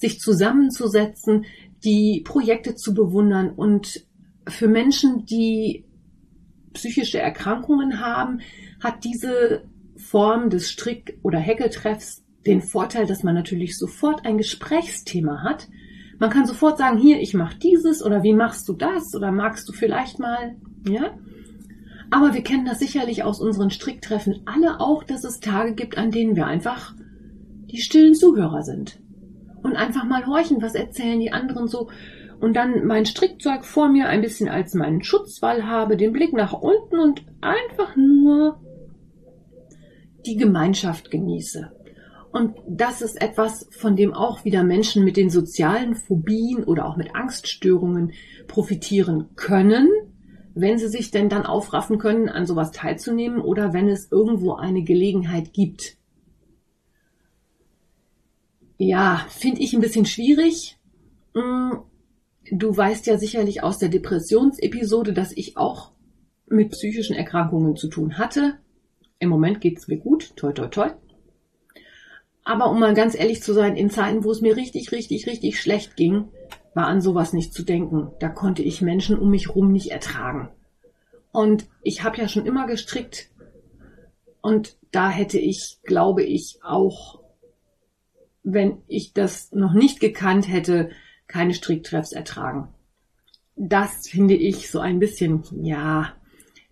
sich 0.00 0.18
zusammenzusetzen, 0.18 1.44
die 1.84 2.22
Projekte 2.24 2.74
zu 2.74 2.94
bewundern 2.94 3.50
und 3.50 4.06
für 4.46 4.68
Menschen, 4.68 5.24
die 5.24 5.84
psychische 6.72 7.18
Erkrankungen 7.18 8.00
haben, 8.00 8.40
hat 8.80 9.04
diese 9.04 9.64
Form 9.96 10.50
des 10.50 10.70
Strick- 10.70 11.18
oder 11.22 11.38
Häkeltreffs 11.38 12.24
den 12.46 12.62
Vorteil, 12.62 13.06
dass 13.06 13.22
man 13.22 13.34
natürlich 13.34 13.76
sofort 13.76 14.24
ein 14.24 14.38
Gesprächsthema 14.38 15.42
hat. 15.42 15.68
Man 16.18 16.30
kann 16.30 16.46
sofort 16.46 16.78
sagen, 16.78 16.98
hier, 16.98 17.20
ich 17.20 17.34
mache 17.34 17.58
dieses 17.58 18.02
oder 18.02 18.22
wie 18.22 18.34
machst 18.34 18.68
du 18.68 18.72
das 18.72 19.14
oder 19.14 19.30
magst 19.30 19.68
du 19.68 19.72
vielleicht 19.72 20.18
mal, 20.18 20.56
ja? 20.88 21.18
Aber 22.10 22.34
wir 22.34 22.42
kennen 22.42 22.64
das 22.64 22.80
sicherlich 22.80 23.22
aus 23.22 23.40
unseren 23.40 23.70
Stricktreffen 23.70 24.42
alle 24.44 24.80
auch, 24.80 25.04
dass 25.04 25.24
es 25.24 25.40
Tage 25.40 25.74
gibt, 25.74 25.96
an 25.96 26.10
denen 26.10 26.34
wir 26.34 26.46
einfach 26.46 26.94
die 27.70 27.80
stillen 27.80 28.14
Zuhörer 28.14 28.62
sind 28.62 28.98
und 29.62 29.76
einfach 29.76 30.04
mal 30.04 30.26
horchen, 30.26 30.62
was 30.62 30.74
erzählen 30.74 31.20
die 31.20 31.32
anderen 31.32 31.68
so. 31.68 31.88
Und 32.40 32.54
dann 32.54 32.86
mein 32.86 33.04
Strickzeug 33.04 33.64
vor 33.64 33.88
mir 33.88 34.08
ein 34.08 34.22
bisschen 34.22 34.48
als 34.48 34.74
meinen 34.74 35.02
Schutzwall 35.02 35.66
habe, 35.66 35.96
den 35.96 36.12
Blick 36.12 36.32
nach 36.32 36.54
unten 36.54 36.98
und 36.98 37.24
einfach 37.40 37.96
nur 37.96 38.60
die 40.24 40.36
Gemeinschaft 40.36 41.10
genieße. 41.10 41.70
Und 42.32 42.56
das 42.68 43.02
ist 43.02 43.20
etwas, 43.20 43.68
von 43.70 43.96
dem 43.96 44.14
auch 44.14 44.44
wieder 44.44 44.62
Menschen 44.62 45.04
mit 45.04 45.16
den 45.16 45.30
sozialen 45.30 45.96
Phobien 45.96 46.62
oder 46.64 46.86
auch 46.86 46.96
mit 46.96 47.14
Angststörungen 47.14 48.12
profitieren 48.46 49.30
können, 49.34 49.88
wenn 50.54 50.78
sie 50.78 50.88
sich 50.88 51.10
denn 51.10 51.28
dann 51.28 51.44
aufraffen 51.44 51.98
können, 51.98 52.28
an 52.28 52.46
sowas 52.46 52.70
teilzunehmen 52.70 53.40
oder 53.40 53.72
wenn 53.72 53.88
es 53.88 54.10
irgendwo 54.12 54.54
eine 54.54 54.82
Gelegenheit 54.82 55.52
gibt. 55.52 55.96
Ja, 58.82 59.26
finde 59.28 59.60
ich 59.60 59.74
ein 59.74 59.82
bisschen 59.82 60.06
schwierig. 60.06 60.78
Mm, 61.34 61.72
du 62.50 62.74
weißt 62.74 63.06
ja 63.08 63.18
sicherlich 63.18 63.62
aus 63.62 63.76
der 63.76 63.90
Depressionsepisode, 63.90 65.12
dass 65.12 65.32
ich 65.32 65.58
auch 65.58 65.92
mit 66.46 66.70
psychischen 66.70 67.14
Erkrankungen 67.14 67.76
zu 67.76 67.88
tun 67.88 68.16
hatte. 68.16 68.54
Im 69.18 69.28
Moment 69.28 69.60
geht's 69.60 69.86
mir 69.86 69.98
gut, 69.98 70.34
toi 70.34 70.54
toi 70.54 70.68
toi. 70.68 70.92
Aber 72.42 72.70
um 72.70 72.80
mal 72.80 72.94
ganz 72.94 73.14
ehrlich 73.14 73.42
zu 73.42 73.52
sein, 73.52 73.76
in 73.76 73.90
Zeiten, 73.90 74.24
wo 74.24 74.30
es 74.30 74.40
mir 74.40 74.56
richtig, 74.56 74.92
richtig, 74.92 75.26
richtig 75.26 75.60
schlecht 75.60 75.94
ging, 75.94 76.30
war 76.72 76.86
an 76.86 77.02
sowas 77.02 77.34
nicht 77.34 77.52
zu 77.52 77.62
denken. 77.62 78.12
Da 78.18 78.30
konnte 78.30 78.62
ich 78.62 78.80
Menschen 78.80 79.18
um 79.18 79.30
mich 79.30 79.54
rum 79.54 79.72
nicht 79.72 79.90
ertragen. 79.90 80.48
Und 81.32 81.66
ich 81.82 82.02
habe 82.02 82.16
ja 82.16 82.28
schon 82.28 82.46
immer 82.46 82.66
gestrickt. 82.66 83.28
Und 84.40 84.78
da 84.90 85.10
hätte 85.10 85.38
ich, 85.38 85.80
glaube 85.84 86.22
ich, 86.22 86.60
auch 86.62 87.19
wenn 88.42 88.78
ich 88.86 89.12
das 89.12 89.52
noch 89.52 89.72
nicht 89.72 90.00
gekannt 90.00 90.48
hätte, 90.48 90.90
keine 91.26 91.54
Stricktreffs 91.54 92.12
ertragen. 92.12 92.68
Das 93.56 94.08
finde 94.08 94.34
ich 94.34 94.70
so 94.70 94.80
ein 94.80 94.98
bisschen, 94.98 95.44
ja, 95.62 96.14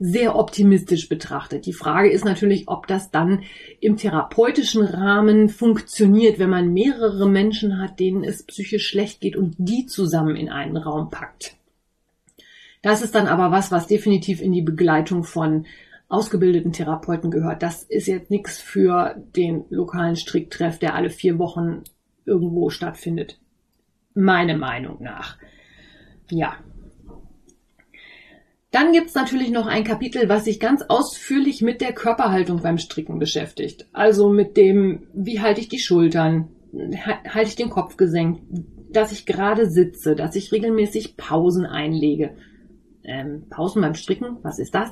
sehr 0.01 0.37
optimistisch 0.37 1.09
betrachtet. 1.09 1.67
Die 1.67 1.73
Frage 1.73 2.11
ist 2.11 2.25
natürlich, 2.25 2.69
ob 2.69 2.87
das 2.87 3.11
dann 3.11 3.43
im 3.81 3.97
therapeutischen 3.97 4.83
Rahmen 4.83 5.49
funktioniert, 5.49 6.39
wenn 6.39 6.51
man 6.51 6.73
mehrere 6.73 7.29
Menschen 7.29 7.81
hat, 7.81 7.99
denen 7.99 8.23
es 8.23 8.45
psychisch 8.45 8.87
schlecht 8.87 9.21
geht 9.21 9.37
und 9.37 9.57
die 9.59 9.87
zusammen 9.87 10.37
in 10.37 10.51
einen 10.51 10.77
Raum 10.77 11.11
packt. 11.11 11.57
Das 12.81 13.03
ist 13.03 13.17
dann 13.17 13.27
aber 13.27 13.51
was, 13.51 13.73
was 13.73 13.89
definitiv 13.89 14.41
in 14.41 14.53
die 14.53 14.63
Begleitung 14.63 15.25
von 15.25 15.67
ausgebildeten 16.09 16.73
Therapeuten 16.73 17.31
gehört. 17.31 17.63
Das 17.63 17.83
ist 17.83 18.07
jetzt 18.07 18.31
nichts 18.31 18.61
für 18.61 19.23
den 19.37 19.65
lokalen 19.69 20.17
Stricktreff, 20.17 20.79
der 20.79 20.95
alle 20.95 21.11
vier 21.11 21.39
Wochen 21.39 21.85
irgendwo 22.25 22.71
stattfindet. 22.71 23.39
Meine 24.15 24.57
Meinung 24.57 25.03
nach. 25.03 25.37
Ja. 26.31 26.57
Dann 28.71 28.93
gibt's 28.93 29.15
natürlich 29.15 29.51
noch 29.51 29.67
ein 29.67 29.85
Kapitel, 29.85 30.29
was 30.29 30.45
sich 30.45 30.61
ganz 30.61 30.83
ausführlich 30.83 31.63
mit 31.63 31.81
der 31.81 31.93
Körperhaltung 31.93 32.63
beim 32.63 32.79
Stricken 32.79 33.19
beschäftigt. 33.19 33.87
Also 33.93 34.29
mit 34.29 34.57
dem, 34.57 35.07
wie 35.15 35.41
halte 35.41 35.61
ich 35.61 35.69
die 35.69 35.79
Schultern, 35.79 36.49
halte 36.95 37.49
ich 37.49 37.57
den 37.57 37.71
Kopf 37.71 37.97
gesenkt, 37.97 38.43
dass 38.91 39.13
ich 39.13 39.27
gerade 39.27 39.71
sitze, 39.71 40.15
dass 40.15 40.37
ich 40.37 40.53
regelmäßig 40.53 41.17
Pausen 41.17 41.65
einlege. 41.65 42.37
Ähm, 43.05 43.47
Pausen 43.49 43.81
beim 43.81 43.95
Stricken, 43.95 44.39
was 44.43 44.59
ist 44.59 44.75
das? 44.75 44.91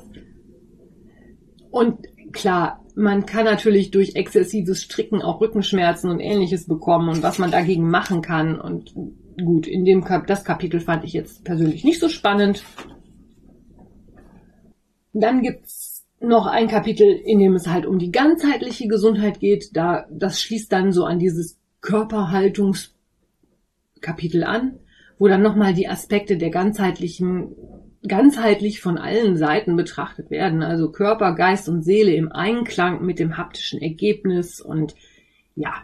Und 1.76 1.98
klar, 2.32 2.82
man 2.94 3.26
kann 3.26 3.44
natürlich 3.44 3.90
durch 3.90 4.14
exzessives 4.14 4.82
Stricken 4.82 5.20
auch 5.20 5.42
Rückenschmerzen 5.42 6.10
und 6.10 6.20
ähnliches 6.20 6.66
bekommen 6.66 7.10
und 7.10 7.22
was 7.22 7.38
man 7.38 7.50
dagegen 7.50 7.90
machen 7.90 8.22
kann. 8.22 8.58
Und 8.58 8.94
gut, 9.36 9.66
in 9.66 9.84
dem 9.84 10.02
Kap 10.02 10.26
das 10.26 10.42
Kapitel 10.42 10.80
fand 10.80 11.04
ich 11.04 11.12
jetzt 11.12 11.44
persönlich 11.44 11.84
nicht 11.84 12.00
so 12.00 12.08
spannend. 12.08 12.64
Dann 15.12 15.42
gibt's 15.42 16.06
noch 16.18 16.46
ein 16.46 16.66
Kapitel, 16.66 17.08
in 17.08 17.40
dem 17.40 17.54
es 17.54 17.66
halt 17.66 17.84
um 17.84 17.98
die 17.98 18.10
ganzheitliche 18.10 18.88
Gesundheit 18.88 19.38
geht. 19.38 19.76
Da, 19.76 20.06
das 20.10 20.40
schließt 20.40 20.72
dann 20.72 20.92
so 20.92 21.04
an 21.04 21.18
dieses 21.18 21.58
Körperhaltungskapitel 21.82 24.44
an. 24.44 24.78
wo 25.18 25.28
dann 25.28 25.42
nochmal 25.42 25.74
die 25.74 25.88
Aspekte 25.88 26.38
der 26.38 26.50
ganzheitlichen, 26.50 27.54
ganzheitlich 28.08 28.80
von 28.80 28.98
allen 28.98 29.36
Seiten 29.36 29.76
betrachtet 29.76 30.30
werden. 30.30 30.62
Also 30.62 30.90
Körper, 30.90 31.34
Geist 31.34 31.68
und 31.68 31.82
Seele 31.82 32.14
im 32.14 32.32
Einklang 32.32 33.04
mit 33.04 33.18
dem 33.18 33.36
haptischen 33.36 33.80
Ergebnis 33.80 34.60
und 34.60 34.94
ja. 35.54 35.74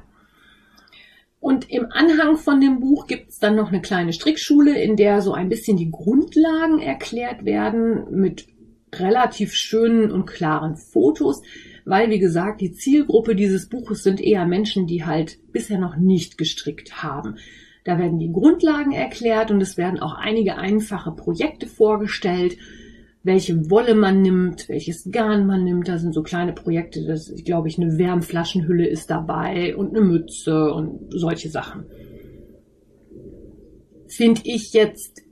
Und 1.41 1.69
im 1.71 1.87
Anhang 1.91 2.37
von 2.37 2.61
dem 2.61 2.79
Buch 2.79 3.09
gibt 3.09 3.31
es 3.31 3.39
dann 3.41 3.57
noch 3.57 3.69
eine 3.69 3.83
kleine 3.83 4.13
Strickschule, 4.13 4.81
in 4.81 4.97
der 4.97 5.23
so 5.23 5.33
ein 5.33 5.49
bisschen 5.49 5.77
die 5.77 5.91
Grundlagen 5.91 6.79
erklärt 6.79 7.45
werden 7.45 8.05
mit 8.13 8.47
relativ 8.95 9.55
schönen 9.55 10.13
und 10.13 10.27
klaren 10.27 10.77
Fotos, 10.77 11.43
weil, 11.85 12.11
wie 12.11 12.21
gesagt, 12.21 12.61
die 12.61 12.73
Zielgruppe 12.73 13.35
dieses 13.35 13.69
Buches 13.69 14.05
sind 14.05 14.21
eher 14.21 14.47
Menschen, 14.47 14.87
die 14.87 15.05
halt 15.05 15.39
bisher 15.53 15.79
noch 15.79 15.97
nicht 15.97 16.39
gestrickt 16.39 17.03
haben. 17.03 17.39
Da 17.85 17.99
werden 17.99 18.19
die 18.19 18.33
Grundlagen 18.33 18.93
erklärt 18.93 19.51
und 19.51 19.61
es 19.61 19.77
werden 19.77 20.01
auch 20.01 20.15
einige 20.15 20.57
einfache 20.57 21.13
Projekte 21.13 21.67
vorgestellt, 21.67 22.57
welche 23.25 23.71
Wolle 23.71 23.95
man 23.95 24.23
nimmt, 24.23 24.69
welches 24.69 25.11
Garn 25.11 25.47
man 25.47 25.65
nimmt. 25.65 25.89
Da 25.89 25.99
sind 25.99 26.13
so 26.13 26.23
kleine 26.23 26.53
Projekte, 26.53 27.05
das 27.05 27.33
glaube 27.45 27.69
ich, 27.69 27.79
eine 27.79 27.99
Wärmflaschenhülle 27.99 28.87
ist 28.87 29.11
dabei 29.11 29.77
und 29.77 29.97
eine 29.97 30.05
Mütze 30.05 30.73
und 30.73 31.11
solche 31.11 31.49
Sachen. 31.49 31.87
Finde 34.09 34.43
ich 34.45 34.73
jetzt 34.73 35.23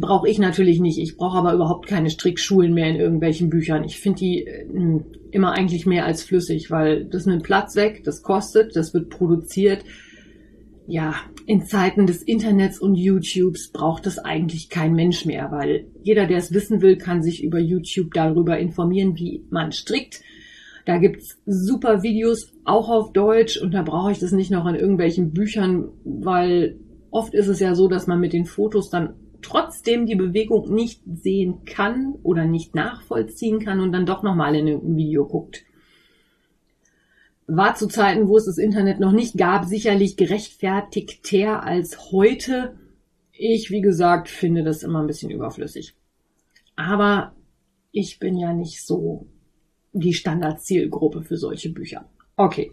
brauche 0.00 0.28
ich 0.28 0.38
natürlich 0.38 0.80
nicht. 0.80 0.98
Ich 0.98 1.16
brauche 1.16 1.38
aber 1.38 1.54
überhaupt 1.54 1.86
keine 1.86 2.10
Strickschulen 2.10 2.72
mehr 2.72 2.88
in 2.88 2.96
irgendwelchen 2.96 3.50
Büchern. 3.50 3.84
Ich 3.84 4.00
finde 4.00 4.18
die 4.18 4.46
äh, 4.46 4.66
immer 5.30 5.52
eigentlich 5.52 5.86
mehr 5.86 6.06
als 6.06 6.22
flüssig, 6.22 6.70
weil 6.70 7.04
das 7.04 7.26
nimmt 7.26 7.42
Platz 7.42 7.76
weg, 7.76 8.02
das 8.04 8.22
kostet, 8.22 8.74
das 8.76 8.94
wird 8.94 9.10
produziert. 9.10 9.84
Ja, 10.88 11.14
in 11.46 11.66
Zeiten 11.66 12.06
des 12.06 12.22
Internets 12.22 12.78
und 12.78 12.94
YouTubes 12.94 13.72
braucht 13.72 14.06
das 14.06 14.18
eigentlich 14.18 14.68
kein 14.68 14.94
Mensch 14.94 15.24
mehr, 15.24 15.50
weil 15.50 15.86
jeder, 16.02 16.26
der 16.26 16.38
es 16.38 16.52
wissen 16.52 16.80
will, 16.80 16.96
kann 16.96 17.22
sich 17.22 17.42
über 17.42 17.58
YouTube 17.58 18.14
darüber 18.14 18.58
informieren, 18.58 19.16
wie 19.16 19.44
man 19.50 19.72
strickt. 19.72 20.22
Da 20.84 20.98
gibt's 20.98 21.40
super 21.44 22.04
Videos, 22.04 22.52
auch 22.64 22.88
auf 22.88 23.12
Deutsch, 23.12 23.60
und 23.60 23.74
da 23.74 23.82
brauche 23.82 24.12
ich 24.12 24.20
das 24.20 24.30
nicht 24.30 24.52
noch 24.52 24.66
in 24.66 24.76
irgendwelchen 24.76 25.32
Büchern, 25.32 25.88
weil 26.04 26.78
oft 27.10 27.34
ist 27.34 27.48
es 27.48 27.58
ja 27.58 27.74
so, 27.74 27.88
dass 27.88 28.06
man 28.06 28.20
mit 28.20 28.32
den 28.32 28.44
Fotos 28.44 28.88
dann 28.88 29.14
trotzdem 29.42 30.06
die 30.06 30.14
Bewegung 30.14 30.72
nicht 30.72 31.02
sehen 31.04 31.64
kann 31.64 32.14
oder 32.22 32.44
nicht 32.44 32.76
nachvollziehen 32.76 33.58
kann 33.58 33.80
und 33.80 33.90
dann 33.90 34.06
doch 34.06 34.22
nochmal 34.22 34.54
in 34.54 34.68
ein 34.68 34.96
Video 34.96 35.26
guckt. 35.26 35.64
War 37.46 37.74
zu 37.74 37.86
Zeiten, 37.86 38.28
wo 38.28 38.36
es 38.36 38.46
das 38.46 38.58
Internet 38.58 38.98
noch 38.98 39.12
nicht 39.12 39.36
gab, 39.36 39.66
sicherlich 39.66 40.16
gerechtfertigter 40.16 41.62
als 41.62 42.10
heute. 42.10 42.76
Ich, 43.32 43.70
wie 43.70 43.80
gesagt, 43.80 44.28
finde 44.28 44.64
das 44.64 44.82
immer 44.82 45.00
ein 45.00 45.06
bisschen 45.06 45.30
überflüssig. 45.30 45.94
Aber 46.74 47.34
ich 47.92 48.18
bin 48.18 48.36
ja 48.36 48.52
nicht 48.52 48.84
so 48.84 49.26
die 49.92 50.12
Standardzielgruppe 50.12 51.22
für 51.22 51.36
solche 51.36 51.70
Bücher. 51.70 52.08
Okay. 52.36 52.72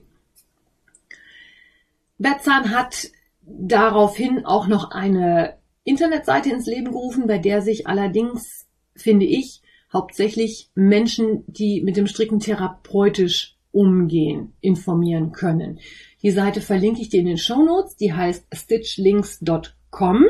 Betzan 2.17 2.71
hat 2.71 3.11
daraufhin 3.41 4.45
auch 4.45 4.67
noch 4.67 4.91
eine 4.91 5.57
Internetseite 5.83 6.49
ins 6.49 6.65
Leben 6.65 6.91
gerufen, 6.91 7.27
bei 7.27 7.37
der 7.37 7.61
sich 7.61 7.87
allerdings, 7.87 8.67
finde 8.95 9.25
ich, 9.25 9.61
hauptsächlich 9.91 10.69
Menschen, 10.75 11.43
die 11.47 11.81
mit 11.81 11.97
dem 11.97 12.07
Stricken 12.07 12.39
therapeutisch 12.39 13.57
umgehen, 13.73 14.53
informieren 14.61 15.33
können. 15.33 15.79
Die 16.21 16.31
Seite 16.31 16.61
verlinke 16.61 17.01
ich 17.01 17.09
dir 17.09 17.19
in 17.19 17.25
den 17.25 17.37
Show 17.37 17.61
Notes. 17.63 17.97
Die 17.97 18.13
heißt 18.13 18.45
stitchlinks.com. 18.53 20.25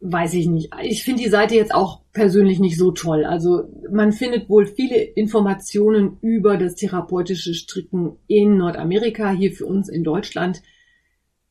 Weiß 0.00 0.32
ich 0.32 0.46
nicht. 0.46 0.70
Ich 0.82 1.04
finde 1.04 1.22
die 1.22 1.28
Seite 1.28 1.54
jetzt 1.54 1.74
auch 1.74 2.00
persönlich 2.12 2.58
nicht 2.58 2.78
so 2.78 2.90
toll. 2.90 3.26
Also 3.26 3.68
man 3.92 4.12
findet 4.12 4.48
wohl 4.48 4.64
viele 4.66 4.96
Informationen 4.96 6.16
über 6.22 6.56
das 6.56 6.74
therapeutische 6.74 7.52
Stricken 7.52 8.16
in 8.26 8.56
Nordamerika. 8.56 9.30
Hier 9.30 9.52
für 9.52 9.66
uns 9.66 9.90
in 9.90 10.02
Deutschland 10.02 10.62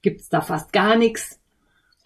gibt's 0.01 0.29
da 0.29 0.41
fast 0.41 0.73
gar 0.73 0.97
nichts. 0.97 1.38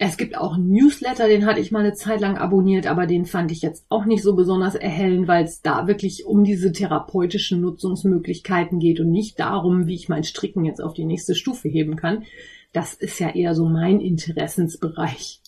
Es 0.06 0.18
gibt 0.18 0.38
auch 0.38 0.56
einen 0.56 0.70
Newsletter, 0.70 1.30
den 1.30 1.46
hatte 1.46 1.62
ich 1.62 1.72
mal 1.72 1.80
eine 1.80 1.94
Zeit 1.94 2.20
lang 2.20 2.38
abonniert, 2.38 2.88
aber 2.88 3.08
den 3.08 3.24
fand 3.24 3.54
ich 3.54 3.62
jetzt 3.62 3.86
auch 3.88 4.04
nicht 4.04 4.22
so 4.22 4.36
besonders 4.36 4.76
erhellend, 4.76 5.30
weil 5.30 5.46
es 5.46 5.62
da 5.62 5.88
wirklich 5.88 6.26
um 6.26 6.44
diese 6.44 6.74
therapeutischen 6.74 7.62
Nutzungsmöglichkeiten 7.62 8.80
geht 8.80 9.00
und 9.00 9.12
nicht 9.12 9.40
darum, 9.40 9.88
wie 9.88 9.96
ich 9.96 10.10
mein 10.10 10.26
Stricken 10.26 10.66
jetzt 10.66 10.82
auf 10.82 10.94
die 10.94 11.06
nächste 11.06 11.36
Stufe 11.36 11.70
heben 11.70 11.96
kann. 11.96 12.26
Das 12.74 12.94
ist 12.94 13.18
ja 13.20 13.30
eher 13.30 13.56
so 13.56 13.70
mein 13.70 14.02
Interessensbereich. 14.02 15.40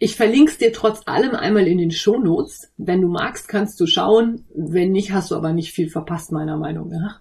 Ich 0.00 0.16
verlinke 0.16 0.50
es 0.50 0.58
dir 0.58 0.72
trotz 0.72 1.02
allem 1.06 1.36
einmal 1.36 1.68
in 1.68 1.78
den 1.78 1.92
Shownotes. 1.92 2.72
Wenn 2.76 3.00
du 3.00 3.06
magst, 3.06 3.46
kannst 3.46 3.78
du 3.78 3.86
schauen. 3.86 4.44
Wenn 4.52 4.90
nicht, 4.90 5.12
hast 5.12 5.30
du 5.30 5.36
aber 5.36 5.52
nicht 5.52 5.70
viel 5.70 5.88
verpasst, 5.88 6.32
meiner 6.32 6.56
Meinung 6.56 6.88
nach. 6.88 7.20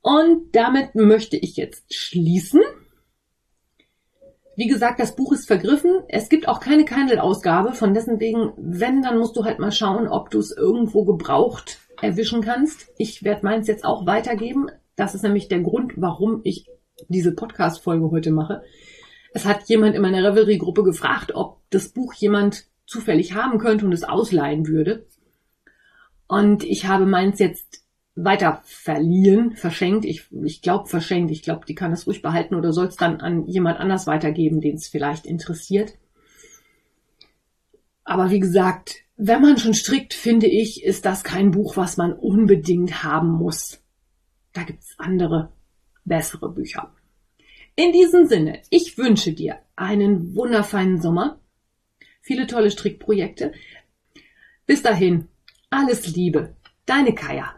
Und 0.00 0.56
damit 0.56 0.94
möchte 0.94 1.36
ich 1.36 1.56
jetzt 1.56 1.94
schließen. 1.94 2.62
Wie 4.58 4.66
gesagt, 4.66 4.98
das 4.98 5.14
Buch 5.14 5.30
ist 5.30 5.46
vergriffen. 5.46 6.02
Es 6.08 6.28
gibt 6.28 6.48
auch 6.48 6.58
keine 6.58 6.84
Kindle-Ausgabe. 6.84 7.74
Von 7.74 7.94
dessen 7.94 8.18
wegen, 8.18 8.54
wenn, 8.56 9.02
dann 9.02 9.16
musst 9.16 9.36
du 9.36 9.44
halt 9.44 9.60
mal 9.60 9.70
schauen, 9.70 10.08
ob 10.08 10.30
du 10.30 10.40
es 10.40 10.50
irgendwo 10.50 11.04
gebraucht 11.04 11.78
erwischen 12.02 12.42
kannst. 12.42 12.88
Ich 12.98 13.22
werde 13.22 13.44
meins 13.44 13.68
jetzt 13.68 13.84
auch 13.84 14.04
weitergeben. 14.04 14.68
Das 14.96 15.14
ist 15.14 15.22
nämlich 15.22 15.46
der 15.46 15.60
Grund, 15.60 15.92
warum 15.94 16.40
ich 16.42 16.66
diese 17.08 17.36
Podcast-Folge 17.36 18.10
heute 18.10 18.32
mache. 18.32 18.62
Es 19.32 19.44
hat 19.44 19.68
jemand 19.68 19.94
in 19.94 20.02
meiner 20.02 20.28
Revelry-Gruppe 20.28 20.82
gefragt, 20.82 21.36
ob 21.36 21.60
das 21.70 21.90
Buch 21.90 22.12
jemand 22.14 22.64
zufällig 22.84 23.34
haben 23.34 23.60
könnte 23.60 23.86
und 23.86 23.92
es 23.92 24.02
ausleihen 24.02 24.66
würde. 24.66 25.06
Und 26.26 26.64
ich 26.64 26.86
habe 26.86 27.06
meins 27.06 27.38
jetzt 27.38 27.84
weiter 28.24 28.60
verliehen, 28.64 29.56
verschenkt. 29.56 30.04
Ich, 30.04 30.26
ich 30.44 30.60
glaube 30.60 30.88
verschenkt. 30.88 31.30
Ich 31.30 31.42
glaube, 31.42 31.66
die 31.66 31.74
kann 31.74 31.92
es 31.92 32.06
ruhig 32.06 32.22
behalten 32.22 32.54
oder 32.54 32.72
soll 32.72 32.86
es 32.86 32.96
dann 32.96 33.20
an 33.20 33.46
jemand 33.46 33.78
anders 33.78 34.06
weitergeben, 34.06 34.60
den 34.60 34.76
es 34.76 34.88
vielleicht 34.88 35.24
interessiert. 35.24 35.94
Aber 38.04 38.30
wie 38.30 38.40
gesagt, 38.40 38.96
wenn 39.16 39.42
man 39.42 39.58
schon 39.58 39.74
strickt, 39.74 40.14
finde 40.14 40.46
ich, 40.46 40.82
ist 40.82 41.04
das 41.04 41.24
kein 41.24 41.50
Buch, 41.50 41.76
was 41.76 41.96
man 41.96 42.12
unbedingt 42.12 43.04
haben 43.04 43.30
muss. 43.30 43.80
Da 44.52 44.62
gibt's 44.62 44.94
andere, 44.98 45.52
bessere 46.04 46.50
Bücher. 46.50 46.92
In 47.76 47.92
diesem 47.92 48.26
Sinne, 48.26 48.62
ich 48.70 48.98
wünsche 48.98 49.32
dir 49.32 49.58
einen 49.76 50.34
wundervollen 50.34 51.00
Sommer, 51.00 51.38
viele 52.20 52.46
tolle 52.46 52.70
Strickprojekte. 52.70 53.52
Bis 54.66 54.82
dahin, 54.82 55.28
alles 55.70 56.06
Liebe, 56.14 56.56
deine 56.86 57.14
Kaya. 57.14 57.57